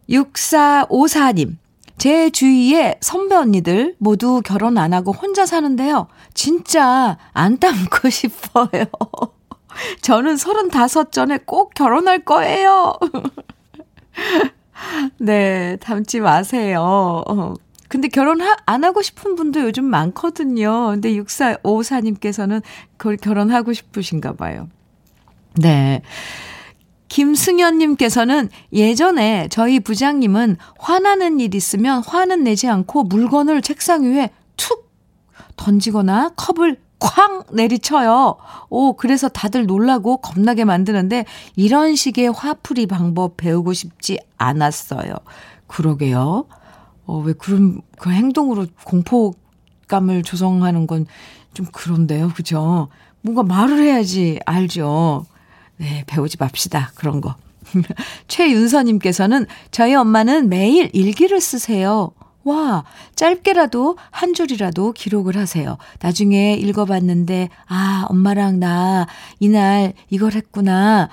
6454님. 0.08 1.56
제 1.98 2.30
주위에 2.30 2.98
선배 3.00 3.34
언니들 3.34 3.96
모두 3.98 4.42
결혼 4.44 4.78
안 4.78 4.92
하고 4.92 5.12
혼자 5.12 5.46
사는데요. 5.46 6.08
진짜 6.34 7.18
안 7.32 7.58
닮고 7.58 8.08
싶어요. 8.10 8.84
저는 10.02 10.36
35 10.36 11.10
전에 11.10 11.38
꼭 11.44 11.74
결혼할 11.74 12.24
거예요. 12.24 12.94
네, 15.18 15.76
닮지 15.80 16.20
마세요. 16.20 17.24
근데 17.88 18.08
결혼 18.08 18.40
안 18.66 18.84
하고 18.84 19.02
싶은 19.02 19.36
분도 19.36 19.60
요즘 19.60 19.84
많거든요. 19.84 20.88
근데 20.88 21.12
6454님께서는 21.14 22.62
결혼하고 22.98 23.72
싶으신가 23.72 24.34
봐요. 24.34 24.68
네. 25.54 26.02
김승현님께서는 27.16 28.50
예전에 28.74 29.48
저희 29.50 29.80
부장님은 29.80 30.58
화나는 30.78 31.40
일 31.40 31.54
있으면 31.54 32.02
화는 32.04 32.44
내지 32.44 32.68
않고 32.68 33.04
물건을 33.04 33.62
책상 33.62 34.04
위에 34.04 34.28
툭 34.58 34.92
던지거나 35.56 36.32
컵을 36.36 36.78
쾅 36.98 37.42
내리쳐요. 37.52 38.36
오, 38.68 38.96
그래서 38.96 39.30
다들 39.30 39.64
놀라고 39.64 40.18
겁나게 40.18 40.66
만드는데 40.66 41.24
이런 41.56 41.96
식의 41.96 42.32
화풀이 42.32 42.86
방법 42.86 43.38
배우고 43.38 43.72
싶지 43.72 44.18
않았어요. 44.36 45.14
그러게요. 45.68 46.44
어, 47.06 47.18
왜 47.20 47.32
그런, 47.32 47.80
그 47.98 48.10
행동으로 48.10 48.66
공포감을 48.84 50.22
조성하는 50.22 50.86
건 50.86 51.06
좀 51.56 51.64
그런데요. 51.72 52.32
그죠? 52.36 52.88
뭔가 53.22 53.42
말을 53.42 53.78
해야지 53.82 54.38
알죠. 54.44 55.24
네, 55.76 56.04
배우지 56.06 56.36
맙시다. 56.38 56.92
그런 56.94 57.20
거. 57.20 57.34
최윤서님께서는 58.28 59.46
저희 59.70 59.94
엄마는 59.94 60.48
매일 60.48 60.90
일기를 60.92 61.40
쓰세요. 61.40 62.12
와, 62.44 62.84
짧게라도 63.16 63.96
한 64.12 64.32
줄이라도 64.32 64.92
기록을 64.92 65.36
하세요. 65.36 65.78
나중에 66.00 66.54
읽어봤는데, 66.54 67.48
아, 67.66 68.06
엄마랑 68.08 68.60
나 68.60 69.08
이날 69.40 69.94
이걸 70.10 70.32
했구나. 70.34 71.08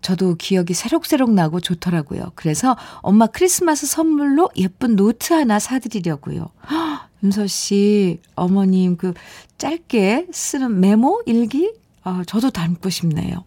저도 0.00 0.36
기억이 0.36 0.72
새록새록 0.72 1.30
나고 1.32 1.60
좋더라고요. 1.60 2.32
그래서 2.34 2.78
엄마 3.02 3.26
크리스마스 3.26 3.86
선물로 3.86 4.48
예쁜 4.56 4.96
노트 4.96 5.34
하나 5.34 5.58
사드리려고요. 5.58 6.48
윤서 7.22 7.46
씨, 7.46 8.20
어머님 8.34 8.96
그 8.96 9.12
짧게 9.58 10.28
쓰는 10.32 10.80
메모, 10.80 11.22
일기? 11.26 11.74
아, 12.02 12.22
저도 12.26 12.48
닮고 12.48 12.88
싶네요. 12.88 13.44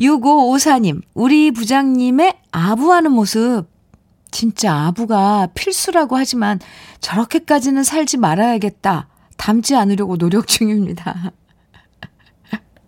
6554님, 0.00 1.02
우리 1.14 1.50
부장님의 1.50 2.38
아부하는 2.50 3.12
모습. 3.12 3.66
진짜 4.30 4.86
아부가 4.86 5.48
필수라고 5.54 6.16
하지만 6.16 6.58
저렇게까지는 7.00 7.82
살지 7.82 8.16
말아야겠다. 8.16 9.08
닮지 9.36 9.74
않으려고 9.74 10.16
노력 10.16 10.46
중입니다. 10.46 11.32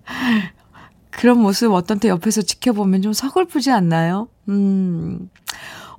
그런 1.11 1.39
모습 1.39 1.73
어떤 1.73 1.99
때 1.99 2.09
옆에서 2.09 2.43
지켜보면 2.43 3.03
좀 3.03 3.13
서글프지 3.13 3.71
않나요? 3.71 4.29
음. 4.49 5.29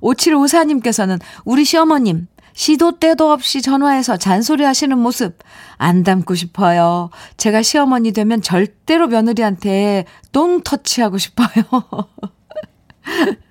5754님께서는 0.00 1.20
우리 1.44 1.64
시어머님, 1.64 2.26
시도 2.54 2.98
때도 2.98 3.32
없이 3.32 3.60
전화해서 3.60 4.16
잔소리 4.16 4.64
하시는 4.64 4.96
모습 4.96 5.38
안 5.76 6.04
닮고 6.04 6.34
싶어요. 6.34 7.10
제가 7.36 7.62
시어머니 7.62 8.12
되면 8.12 8.40
절대로 8.40 9.08
며느리한테 9.08 10.06
똥 10.32 10.62
터치하고 10.62 11.18
싶어요. 11.18 11.64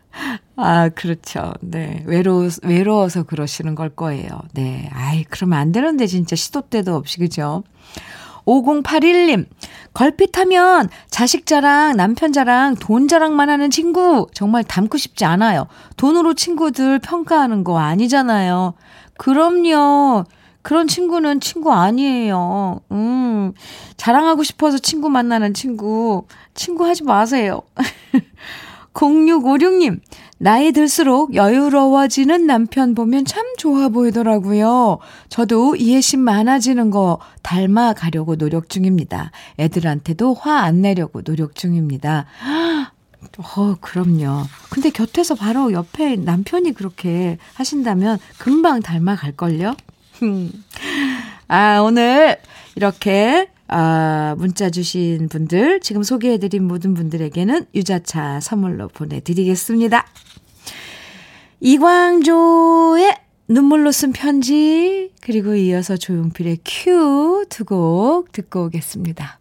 아, 0.56 0.90
그렇죠. 0.90 1.54
네. 1.62 2.04
외로, 2.06 2.48
외로워서 2.64 3.24
그러시는 3.24 3.76
걸 3.76 3.90
거예요. 3.90 4.30
네. 4.54 4.90
아이, 4.94 5.24
그러면 5.24 5.60
안 5.60 5.72
되는데, 5.72 6.08
진짜 6.08 6.36
시도 6.36 6.62
때도 6.62 6.96
없이, 6.96 7.18
그죠? 7.18 7.64
5081님, 8.46 9.46
걸핏하면 9.94 10.90
자식 11.10 11.46
자랑, 11.46 11.96
남편 11.96 12.34
자랑, 12.34 12.76
돈 12.76 13.08
자랑만 13.08 13.50
하는 13.50 13.70
친구, 13.70 14.28
정말 14.34 14.64
닮고 14.64 14.98
싶지 14.98 15.26
않아요. 15.26 15.68
돈으로 15.98 16.34
친구들 16.34 17.00
평가하는 17.00 17.64
거 17.64 17.78
아니잖아요. 17.80 18.74
그럼요. 19.18 20.26
그런 20.62 20.88
친구는 20.88 21.42
친구 21.42 21.74
아니에요. 21.74 22.80
음, 22.92 23.54
자랑하고 23.98 24.44
싶어서 24.44 24.78
친구 24.78 25.10
만나는 25.10 25.54
친구, 25.54 26.26
친구 26.54 26.86
하지 26.86 27.04
마세요. 27.04 27.62
0656님, 28.94 30.00
나이 30.40 30.72
들수록 30.74 31.36
여유로워지는 31.36 32.46
남편 32.48 32.96
보면 32.96 33.24
참 33.26 33.46
좋아 33.58 33.88
보이더라고요. 33.90 34.98
저도 35.30 35.76
이해심 35.76 36.20
많아지는 36.20 36.90
거 36.92 37.20
닮아 37.44 37.94
가려고 37.94 38.36
노력 38.36 38.68
중입니다. 38.70 39.32
애들한테도 39.60 40.34
화 40.34 40.64
안 40.64 40.82
내려고 40.82 41.22
노력 41.22 41.56
중입니다. 41.56 42.26
어, 43.38 43.76
그럼요. 43.80 44.44
근데 44.70 44.90
곁에서 44.90 45.36
바로 45.36 45.72
옆에 45.72 46.18
남편이 46.18 46.74
그렇게 46.74 47.38
하신다면 47.54 48.20
금방 48.38 48.82
닮아갈걸요? 48.82 49.76
아, 51.48 51.80
오늘 51.80 52.38
이렇게 52.76 53.48
아, 53.68 54.36
문자 54.38 54.70
주신 54.70 55.30
분들, 55.30 55.80
지금 55.82 56.04
소개해드린 56.04 56.64
모든 56.64 56.94
분들에게는 56.94 57.66
유자차 57.74 58.40
선물로 58.40 58.90
보내드리겠습니다. 58.90 60.06
이광조의 61.60 63.16
눈물로 63.48 63.92
쓴 63.92 64.12
편지, 64.12 65.12
그리고 65.22 65.56
이어서 65.56 65.98
조용필의 65.98 66.60
큐 66.66 67.46
두 67.50 67.64
곡 67.66 68.32
듣고 68.32 68.66
오겠습니다. 68.66 69.40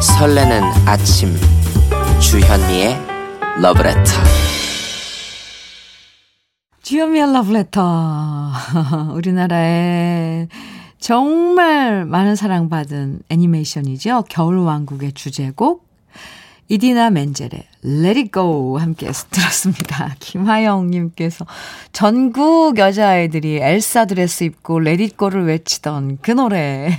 설레는 0.00 0.62
아침 0.86 1.34
주현미의 2.20 2.96
러브레터 3.60 4.02
주현미의 6.90 7.32
러브레터. 7.32 8.50
우리나라에 9.14 10.48
정말 10.98 12.04
많은 12.04 12.34
사랑받은 12.34 13.20
애니메이션이죠. 13.28 14.24
겨울왕국의 14.28 15.12
주제곡. 15.12 15.86
이디나 16.66 17.10
멘젤의 17.10 17.62
Let 17.84 18.18
It 18.18 18.30
Go 18.32 18.76
함께 18.76 19.06
들었습니다. 19.30 20.16
김하영님께서 20.18 21.46
전국 21.92 22.76
여자아이들이 22.76 23.58
엘사 23.58 24.06
드레스 24.06 24.42
입고 24.42 24.80
Let 24.80 25.00
It 25.00 25.16
Go를 25.16 25.46
외치던 25.46 26.18
그 26.22 26.32
노래. 26.32 26.90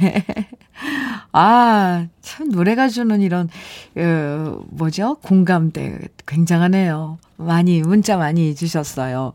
아, 1.33 2.07
참 2.21 2.47
노래가 2.47 2.87
주는 2.87 3.19
이런, 3.19 3.49
어, 3.97 4.63
뭐죠? 4.69 5.15
공감대 5.15 5.99
굉장하네요. 6.25 7.17
많이, 7.35 7.81
문자 7.81 8.15
많이 8.15 8.55
주셨어요. 8.55 9.33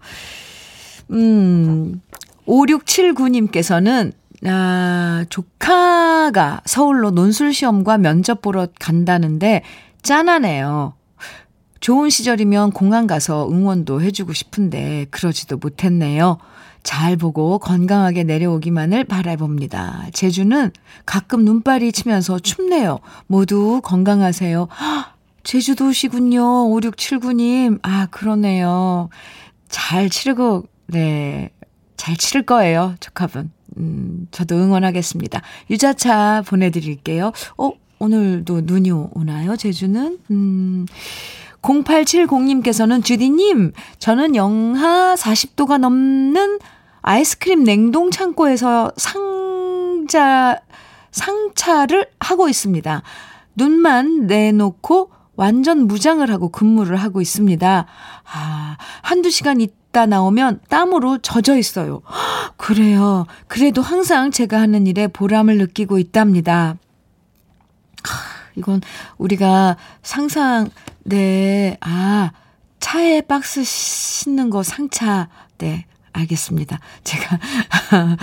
음, 1.10 2.00
5679님께서는 2.46 4.12
아, 4.44 5.24
조카가 5.28 6.62
서울로 6.64 7.10
논술 7.10 7.52
시험과 7.52 7.98
면접 7.98 8.42
보러 8.42 8.68
간다는데 8.78 9.62
짠하네요. 10.02 10.94
좋은 11.80 12.10
시절이면 12.10 12.72
공항 12.72 13.06
가서 13.06 13.48
응원도 13.50 14.02
해주고 14.02 14.32
싶은데 14.32 15.06
그러지도 15.10 15.56
못했네요. 15.56 16.38
잘 16.82 17.16
보고 17.16 17.58
건강하게 17.58 18.22
내려오기만을 18.22 19.04
바라봅니다. 19.04 20.06
제주는 20.12 20.70
가끔 21.04 21.44
눈발이 21.44 21.90
치면서 21.90 22.38
춥네요. 22.38 23.00
모두 23.26 23.80
건강하세요. 23.82 24.68
제주도시군요. 25.42 26.42
5679님. 26.70 27.80
아, 27.82 28.06
그러네요. 28.10 29.08
잘 29.68 30.08
치르고, 30.08 30.66
네. 30.86 31.50
잘 31.96 32.16
치를 32.16 32.42
거예요. 32.44 32.94
조카분. 33.00 33.50
음, 33.78 34.28
저도 34.30 34.56
응원하겠습니다. 34.56 35.42
유자차 35.70 36.42
보내드릴게요. 36.46 37.32
어, 37.58 37.72
오늘도 37.98 38.62
눈이 38.64 38.90
오나요? 38.90 39.56
제주는? 39.56 40.18
음, 40.30 40.86
0870님께서는 41.62 43.04
주디님, 43.04 43.72
저는 43.98 44.36
영하 44.36 45.14
40도가 45.16 45.78
넘는 45.78 46.58
아이스크림 47.02 47.64
냉동 47.64 48.10
창고에서 48.10 48.92
상자, 48.96 50.60
상차를 51.10 52.06
하고 52.20 52.48
있습니다. 52.48 53.02
눈만 53.56 54.26
내놓고 54.26 55.10
완전 55.34 55.86
무장을 55.86 56.28
하고 56.30 56.48
근무를 56.50 56.96
하고 56.96 57.20
있습니다. 57.20 57.86
아, 58.32 58.76
한두 59.02 59.30
시간 59.30 59.60
있다 59.60 59.85
나오면 60.04 60.60
땀으로 60.68 61.18
젖어 61.18 61.56
있어요. 61.56 62.02
그래요. 62.58 63.26
그래도 63.46 63.80
항상 63.80 64.30
제가 64.30 64.60
하는 64.60 64.86
일에 64.86 65.06
보람을 65.06 65.56
느끼고 65.56 65.98
있답니다. 65.98 66.76
이건 68.56 68.80
우리가 69.18 69.76
상상, 70.02 70.70
네, 71.04 71.76
아, 71.80 72.32
차에 72.80 73.20
박스 73.22 73.62
싣는 73.64 74.50
거 74.50 74.62
상차, 74.62 75.28
네, 75.58 75.86
알겠습니다. 76.12 76.80
제가, 77.04 77.38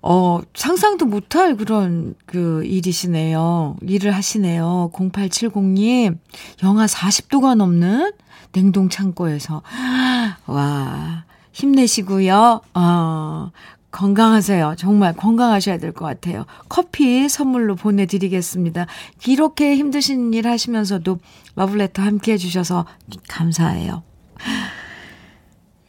어, 0.00 0.40
상상도 0.54 1.06
못할 1.06 1.56
그런 1.56 2.14
그 2.26 2.64
일이시네요. 2.64 3.76
일을 3.82 4.14
하시네요. 4.14 4.90
0870님, 4.94 6.18
영하 6.62 6.86
40도가 6.86 7.56
넘는 7.56 8.12
냉동 8.52 8.88
창고에서. 8.88 9.62
와, 10.46 11.24
힘내시고요. 11.52 12.60
어, 12.74 13.50
건강하세요. 13.90 14.74
정말 14.78 15.16
건강하셔야 15.16 15.78
될 15.78 15.92
것 15.92 16.04
같아요. 16.04 16.44
커피 16.68 17.28
선물로 17.28 17.74
보내드리겠습니다. 17.74 18.86
이렇게 19.26 19.74
힘드신 19.76 20.32
일 20.34 20.46
하시면서도 20.46 21.18
러블레터 21.56 22.02
함께 22.02 22.32
해주셔서 22.34 22.86
감사해요. 23.28 24.02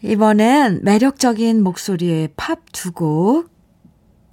이번엔 0.02 0.80
매력적인 0.84 1.62
목소리의 1.62 2.30
팝 2.36 2.60
두 2.72 2.91
곡 2.93 3.50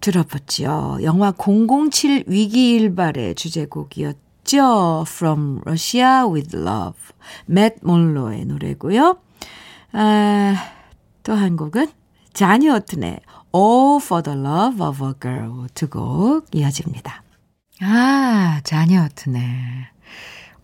들어봤지요. 0.06 0.98
영화 1.02 1.32
007 1.32 2.24
위기일발의 2.28 3.34
주제곡이었죠. 3.34 5.04
From 5.08 5.58
Russia 5.66 6.22
with 6.32 6.56
Love. 6.56 7.00
맷 7.46 7.74
몰로의 7.82 8.44
노래고요. 8.44 9.18
아, 9.92 10.54
또 11.24 11.34
한 11.34 11.56
곡은 11.56 11.88
자니 12.32 12.68
오튼의 12.68 13.18
All 13.54 13.98
for 14.00 14.22
the 14.22 14.38
Love 14.38 14.86
of 14.86 15.04
a 15.04 15.12
Girl 15.20 15.66
두 15.74 15.88
곡 15.88 16.46
이어집니다. 16.54 17.24
아, 17.82 18.60
자니 18.62 18.96
오튼의 18.96 19.42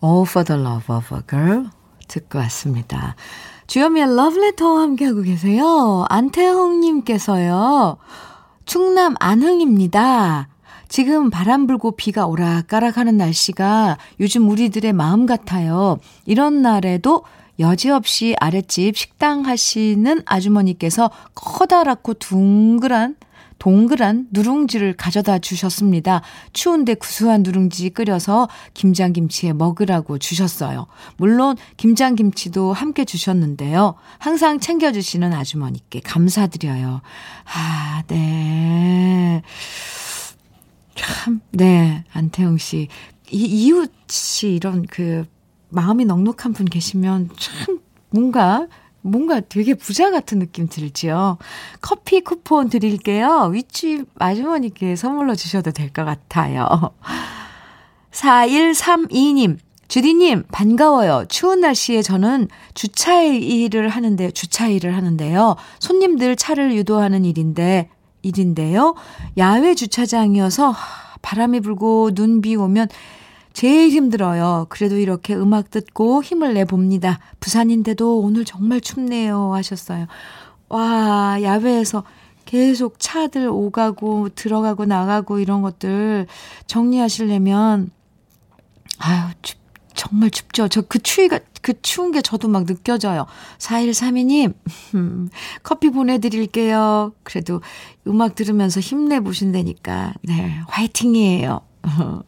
All 0.04 0.22
for 0.28 0.44
the 0.44 0.62
Love 0.62 0.94
of 0.94 1.12
a 1.16 1.20
Girl 1.28 1.68
듣고 2.06 2.38
왔습니다. 2.38 3.16
주현미의 3.66 4.14
러브레터 4.14 4.78
함께하고 4.78 5.22
계세요. 5.22 6.04
안태홍님께서요. 6.10 7.96
충남 8.64 9.14
안흥입니다. 9.18 10.48
지금 10.88 11.30
바람 11.30 11.66
불고 11.66 11.92
비가 11.92 12.26
오락가락 12.26 12.98
하는 12.98 13.16
날씨가 13.16 13.96
요즘 14.20 14.48
우리들의 14.48 14.92
마음 14.92 15.26
같아요. 15.26 15.98
이런 16.26 16.60
날에도 16.62 17.24
여지없이 17.58 18.34
아랫집 18.38 18.96
식당 18.96 19.46
하시는 19.46 20.22
아주머니께서 20.26 21.10
커다랗고 21.34 22.14
둥그란 22.14 23.16
동그란 23.62 24.26
누룽지를 24.32 24.94
가져다 24.96 25.38
주셨습니다. 25.38 26.22
추운데 26.52 26.94
구수한 26.94 27.44
누룽지 27.44 27.90
끓여서 27.90 28.48
김장김치에 28.74 29.52
먹으라고 29.52 30.18
주셨어요. 30.18 30.88
물론 31.16 31.56
김장김치도 31.76 32.72
함께 32.72 33.04
주셨는데요. 33.04 33.94
항상 34.18 34.58
챙겨주시는 34.58 35.32
아주머니께 35.32 36.00
감사드려요. 36.00 37.02
아, 37.54 38.02
네. 38.08 39.42
참, 40.96 41.40
네, 41.52 42.02
안태영 42.12 42.58
씨. 42.58 42.88
이, 43.30 43.44
이웃이 43.44 44.56
이런 44.56 44.84
그 44.86 45.24
마음이 45.68 46.04
넉넉한 46.04 46.52
분 46.52 46.66
계시면 46.66 47.30
참 47.38 47.78
뭔가 48.10 48.66
뭔가 49.02 49.40
되게 49.40 49.74
부자 49.74 50.10
같은 50.10 50.38
느낌 50.38 50.68
들지요. 50.68 51.38
커피 51.80 52.20
쿠폰 52.20 52.68
드릴게요. 52.68 53.50
윗집 53.52 54.06
아주머니께 54.18 54.96
선물로 54.96 55.34
주셔도 55.34 55.72
될 55.72 55.90
것 55.92 56.04
같아요. 56.04 56.68
4132님, 58.12 59.58
주디님, 59.88 60.44
반가워요. 60.52 61.24
추운 61.28 61.60
날씨에 61.60 62.02
저는 62.02 62.48
주차 62.74 63.22
일을 63.22 63.88
하는데, 63.88 64.30
주차 64.30 64.68
일을 64.68 64.96
하는데요. 64.96 65.56
손님들 65.80 66.36
차를 66.36 66.74
유도하는 66.74 67.24
일인데, 67.24 67.88
일인데요. 68.22 68.94
야외 69.36 69.74
주차장이어서 69.74 70.74
바람이 71.22 71.60
불고 71.60 72.12
눈 72.14 72.40
비 72.40 72.56
오면 72.56 72.88
제일 73.52 73.90
힘들어요. 73.90 74.66
그래도 74.68 74.96
이렇게 74.96 75.34
음악 75.34 75.70
듣고 75.70 76.22
힘을 76.22 76.54
내봅니다. 76.54 77.18
부산인데도 77.40 78.20
오늘 78.20 78.44
정말 78.44 78.80
춥네요. 78.80 79.52
하셨어요. 79.54 80.06
와, 80.68 81.38
야외에서 81.42 82.04
계속 82.44 82.98
차들 82.98 83.48
오가고 83.48 84.30
들어가고 84.30 84.84
나가고 84.84 85.38
이런 85.38 85.62
것들 85.62 86.26
정리하시려면, 86.66 87.90
아유, 88.98 89.30
춥, 89.42 89.58
정말 89.94 90.30
춥죠. 90.30 90.68
저 90.68 90.82
그 90.82 90.98
추위가, 90.98 91.38
그 91.60 91.80
추운 91.82 92.10
게 92.10 92.22
저도 92.22 92.48
막 92.48 92.66
느껴져요. 92.66 93.26
4132님, 93.58 94.54
커피 95.62 95.90
보내드릴게요. 95.90 97.12
그래도 97.22 97.60
음악 98.06 98.34
들으면서 98.34 98.80
힘내보신다니까. 98.80 100.14
네, 100.22 100.58
화이팅이에요. 100.68 101.60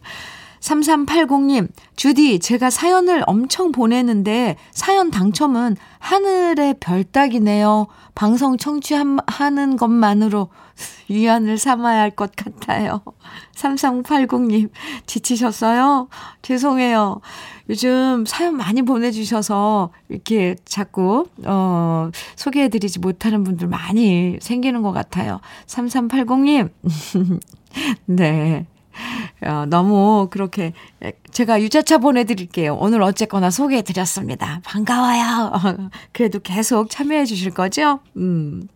3380님, 0.65 1.69
주디, 1.95 2.39
제가 2.39 2.71
사연을 2.71 3.23
엄청 3.27 3.71
보내는데 3.71 4.57
사연 4.71 5.11
당첨은 5.11 5.77
하늘의 5.99 6.77
별 6.81 7.05
따기네요. 7.05 7.87
방송 8.15 8.57
청취하는 8.57 9.77
것만으로 9.77 10.49
위안을 11.11 11.59
삼아야 11.59 12.01
할 12.01 12.11
것 12.13 12.35
같아요. 12.35 13.03
3380님, 13.55 14.71
지치셨어요? 15.05 16.09
죄송해요. 16.41 17.21
요즘 17.69 18.25
사연 18.27 18.57
많이 18.57 18.81
보내주셔서 18.81 19.91
이렇게 20.09 20.57
자꾸, 20.65 21.27
어, 21.45 22.11
소개해드리지 22.37 23.01
못하는 23.01 23.45
분들 23.45 23.69
많이 23.69 24.39
생기는 24.41 24.81
것 24.81 24.93
같아요. 24.93 25.41
3380님, 25.67 26.71
네. 28.07 28.67
어, 29.43 29.67
너무 29.69 30.29
그렇게 30.31 30.73
제가 31.33 31.61
유자차 31.61 31.99
보내드릴게요. 31.99 32.77
오늘 32.77 33.03
어쨌거나 33.03 33.51
소개해드렸습니다. 33.51 34.61
반가워요. 34.65 35.91
그래도 36.13 36.41
계속 36.41 36.91
참여해 36.91 37.25
주실 37.25 37.53
거죠? 37.53 38.01
음. 38.17 38.69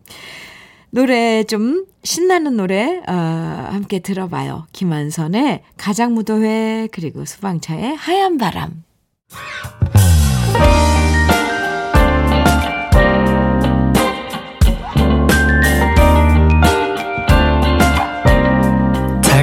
노래 0.91 1.43
좀 1.43 1.85
신나는 2.03 2.57
노래 2.57 3.01
어, 3.07 3.13
함께 3.71 3.99
들어봐요. 3.99 4.65
김한선의 4.73 5.63
가장무도회 5.77 6.89
그리고 6.91 7.25
수방차의 7.25 7.95
하얀 7.95 8.37
바람. 8.37 8.83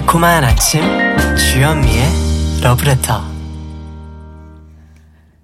달콤한 0.07 0.45
아침 0.45 0.83
주현미의 1.37 2.05
러브레터 2.63 3.23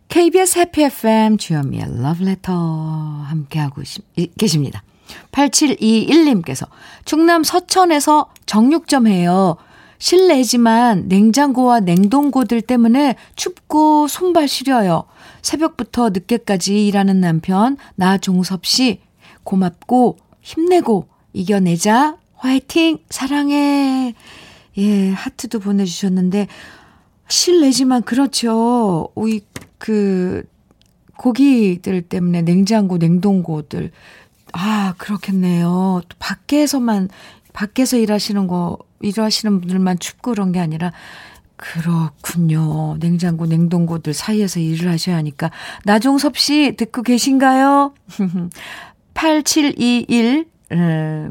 KBS 0.08 0.60
해피 0.60 0.84
FM 0.84 1.36
주현미의 1.36 2.00
러브레터 2.00 2.52
함께하고 2.52 3.82
계십니다. 4.38 4.84
8721님께서 5.32 6.68
충남 7.04 7.42
서천에서 7.42 8.30
정육점 8.46 9.08
해요. 9.08 9.56
실내지만 9.98 11.08
냉장고와 11.08 11.80
냉동고들 11.80 12.62
때문에 12.62 13.16
춥고 13.34 14.06
손발 14.06 14.46
시려요. 14.46 15.04
새벽부터 15.42 16.10
늦게까지 16.10 16.86
일하는 16.86 17.20
남편 17.20 17.76
나종섭 17.96 18.64
씨 18.64 19.00
고맙고 19.42 20.18
힘내고 20.40 21.08
이겨내자 21.32 22.16
화이팅 22.36 22.98
사랑해 23.10 24.14
예 24.78 25.10
하트도 25.10 25.58
보내주셨는데 25.58 26.48
실내지만 27.28 28.02
그렇죠. 28.02 29.08
우이 29.14 29.40
그 29.78 30.44
고기들 31.16 32.02
때문에 32.02 32.42
냉장고 32.42 32.98
냉동고들 32.98 33.90
아 34.52 34.94
그렇겠네요. 34.98 36.02
또 36.08 36.16
밖에서만 36.18 37.08
밖에서 37.52 37.96
일하시는 37.96 38.46
거 38.46 38.78
일하시는 39.00 39.60
분들만 39.60 39.98
춥고 39.98 40.32
그런 40.32 40.52
게 40.52 40.60
아니라 40.60 40.92
그렇군요. 41.62 42.96
냉장고, 42.98 43.46
냉동고들 43.46 44.14
사이에서 44.14 44.58
일을 44.58 44.90
하셔야 44.90 45.16
하니까. 45.16 45.52
나종섭 45.84 46.36
씨, 46.36 46.74
듣고 46.76 47.02
계신가요? 47.02 47.94
8721, 49.14 50.46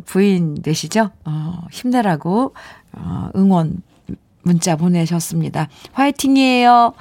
부인 0.06 0.62
되시죠? 0.62 1.10
어, 1.26 1.66
힘내라고, 1.72 2.54
어, 2.94 3.30
응원 3.36 3.82
문자 4.44 4.76
보내셨습니다. 4.76 5.68
화이팅이에요. 5.94 6.94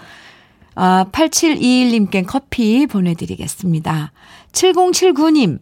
아, 0.74 1.04
8721님께 1.12 2.24
커피 2.26 2.86
보내드리겠습니다. 2.86 4.12
7079님, 4.52 5.58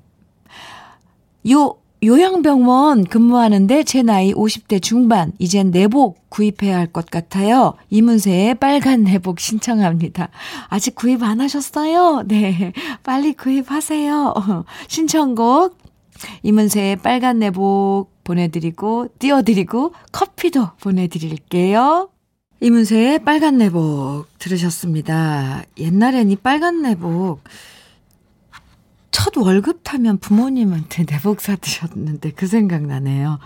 요, 1.50 1.76
요양병원 2.02 3.04
근무하는데 3.06 3.82
제 3.82 4.02
나이 4.02 4.32
50대 4.32 4.80
중반, 4.80 5.32
이젠 5.38 5.70
내복 5.72 6.28
구입해야 6.30 6.76
할 6.78 6.86
것 6.92 7.06
같아요. 7.10 7.74
이문세의 7.90 8.54
빨간 8.56 9.02
내복 9.02 9.40
신청합니다. 9.40 10.28
아직 10.68 10.94
구입 10.94 11.22
안 11.24 11.40
하셨어요? 11.40 12.22
네. 12.26 12.72
빨리 13.02 13.32
구입하세요. 13.32 14.34
신청곡, 14.86 15.76
이문세의 16.42 16.96
빨간 16.96 17.38
내복 17.38 18.08
보내드리고, 18.24 19.08
띄워드리고, 19.18 19.94
커피도 20.12 20.70
보내드릴게요. 20.80 22.10
이문세의 22.60 23.24
빨간 23.24 23.58
내복 23.58 24.26
들으셨습니다. 24.38 25.62
옛날엔 25.78 26.30
이 26.30 26.36
빨간 26.36 26.82
내복, 26.82 27.40
첫 29.10 29.36
월급 29.36 29.80
타면 29.84 30.18
부모님한테 30.18 31.04
내복 31.04 31.40
사드셨는데 31.40 32.32
그 32.32 32.46
생각 32.46 32.82
나네요. 32.82 33.38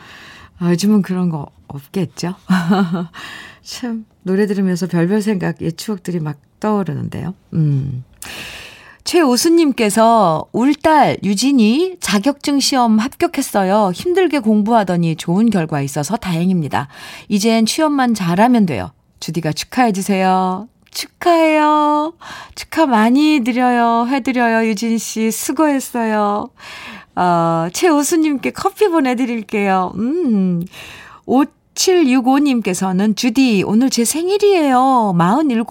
아, 0.59 0.71
요즘은 0.71 1.03
그런 1.03 1.29
거 1.29 1.51
없겠죠? 1.67 2.35
참, 3.63 4.07
노래 4.23 4.47
들으면서 4.47 4.87
별별 4.87 5.23
생각, 5.23 5.61
옛 5.63 5.77
추억들이 5.77 6.21
막 6.21 6.39
떠오르는데요. 6.61 7.35
음. 7.55 8.05
최오수님께서 9.05 10.47
울 10.53 10.73
딸 10.83 11.17
유진이 11.23 11.97
자격증 12.01 12.61
시험 12.61 12.99
합격했어요. 12.99 13.93
힘들게 13.95 14.39
공부하더니 14.39 15.17
좋은 15.17 15.51
결과 15.51 15.81
있어서 15.81 16.17
다행입니다. 16.17 16.89
이젠 17.29 17.67
취업만 17.67 18.15
잘하면 18.15 18.67
돼요. 18.67 18.91
주디가 19.21 19.53
축하해주세요. 19.53 20.69
축하해요. 20.91 22.15
축하 22.55 22.87
많이 22.87 23.41
드려요. 23.45 24.07
해드려요. 24.09 24.67
유진 24.69 24.99
씨, 24.99 25.31
수고했어요. 25.31 26.51
어, 27.15 27.69
최우수님께 27.73 28.51
커피 28.51 28.89
보내드릴게요. 28.89 29.93
음, 29.97 30.65
5765님께서는 31.27 33.17
주디, 33.17 33.63
오늘 33.67 33.91
제 33.91 34.05
생일이에요. 34.05 35.15
47. 35.17 35.65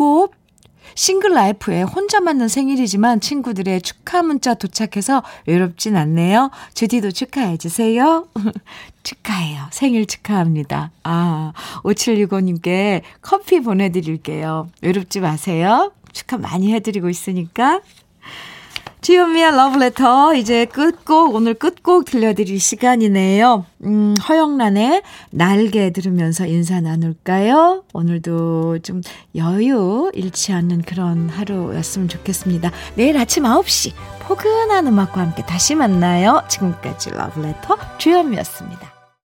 싱글 0.96 1.32
라이프에 1.32 1.84
혼자 1.84 2.20
맞는 2.20 2.48
생일이지만 2.48 3.20
친구들의 3.20 3.82
축하 3.82 4.22
문자 4.22 4.54
도착해서 4.54 5.24
외롭진 5.46 5.96
않네요. 5.96 6.52
주디도 6.74 7.12
축하해주세요. 7.12 8.28
축하해요. 9.04 9.68
생일 9.72 10.06
축하합니다. 10.06 10.92
아, 11.04 11.54
5765님께 11.84 13.02
커피 13.22 13.60
보내드릴게요. 13.62 14.70
외롭지 14.82 15.20
마세요. 15.20 15.92
축하 16.12 16.38
많이 16.38 16.74
해드리고 16.74 17.10
있으니까. 17.10 17.82
주현미의 19.02 19.56
러브레터 19.56 20.36
이제 20.36 20.66
끝곡 20.66 21.34
오늘 21.34 21.56
끝곡 21.56 22.06
들려드릴 22.06 22.60
시간이네요. 22.60 23.66
음, 23.86 24.16
허영란의 24.30 25.02
날개 25.32 25.92
들으면서 25.92 26.46
인사 26.46 26.80
나눌까요? 26.80 27.84
오늘도 27.94 28.80
좀 28.84 29.02
여유 29.36 30.12
잃지 30.14 30.54
않는 30.54 30.84
그런 30.84 31.30
하루였으면 31.30 32.10
좋겠습니다. 32.10 32.72
내일 32.94 33.18
아침 33.18 33.44
9시 33.44 33.94
포근한 34.20 34.86
음악과 34.86 35.20
함께 35.20 35.44
다시 35.48 35.74
만나요. 35.74 36.44
지금까지 36.48 37.10
러브레터 37.10 37.78
주현미였습니다. 37.98 38.91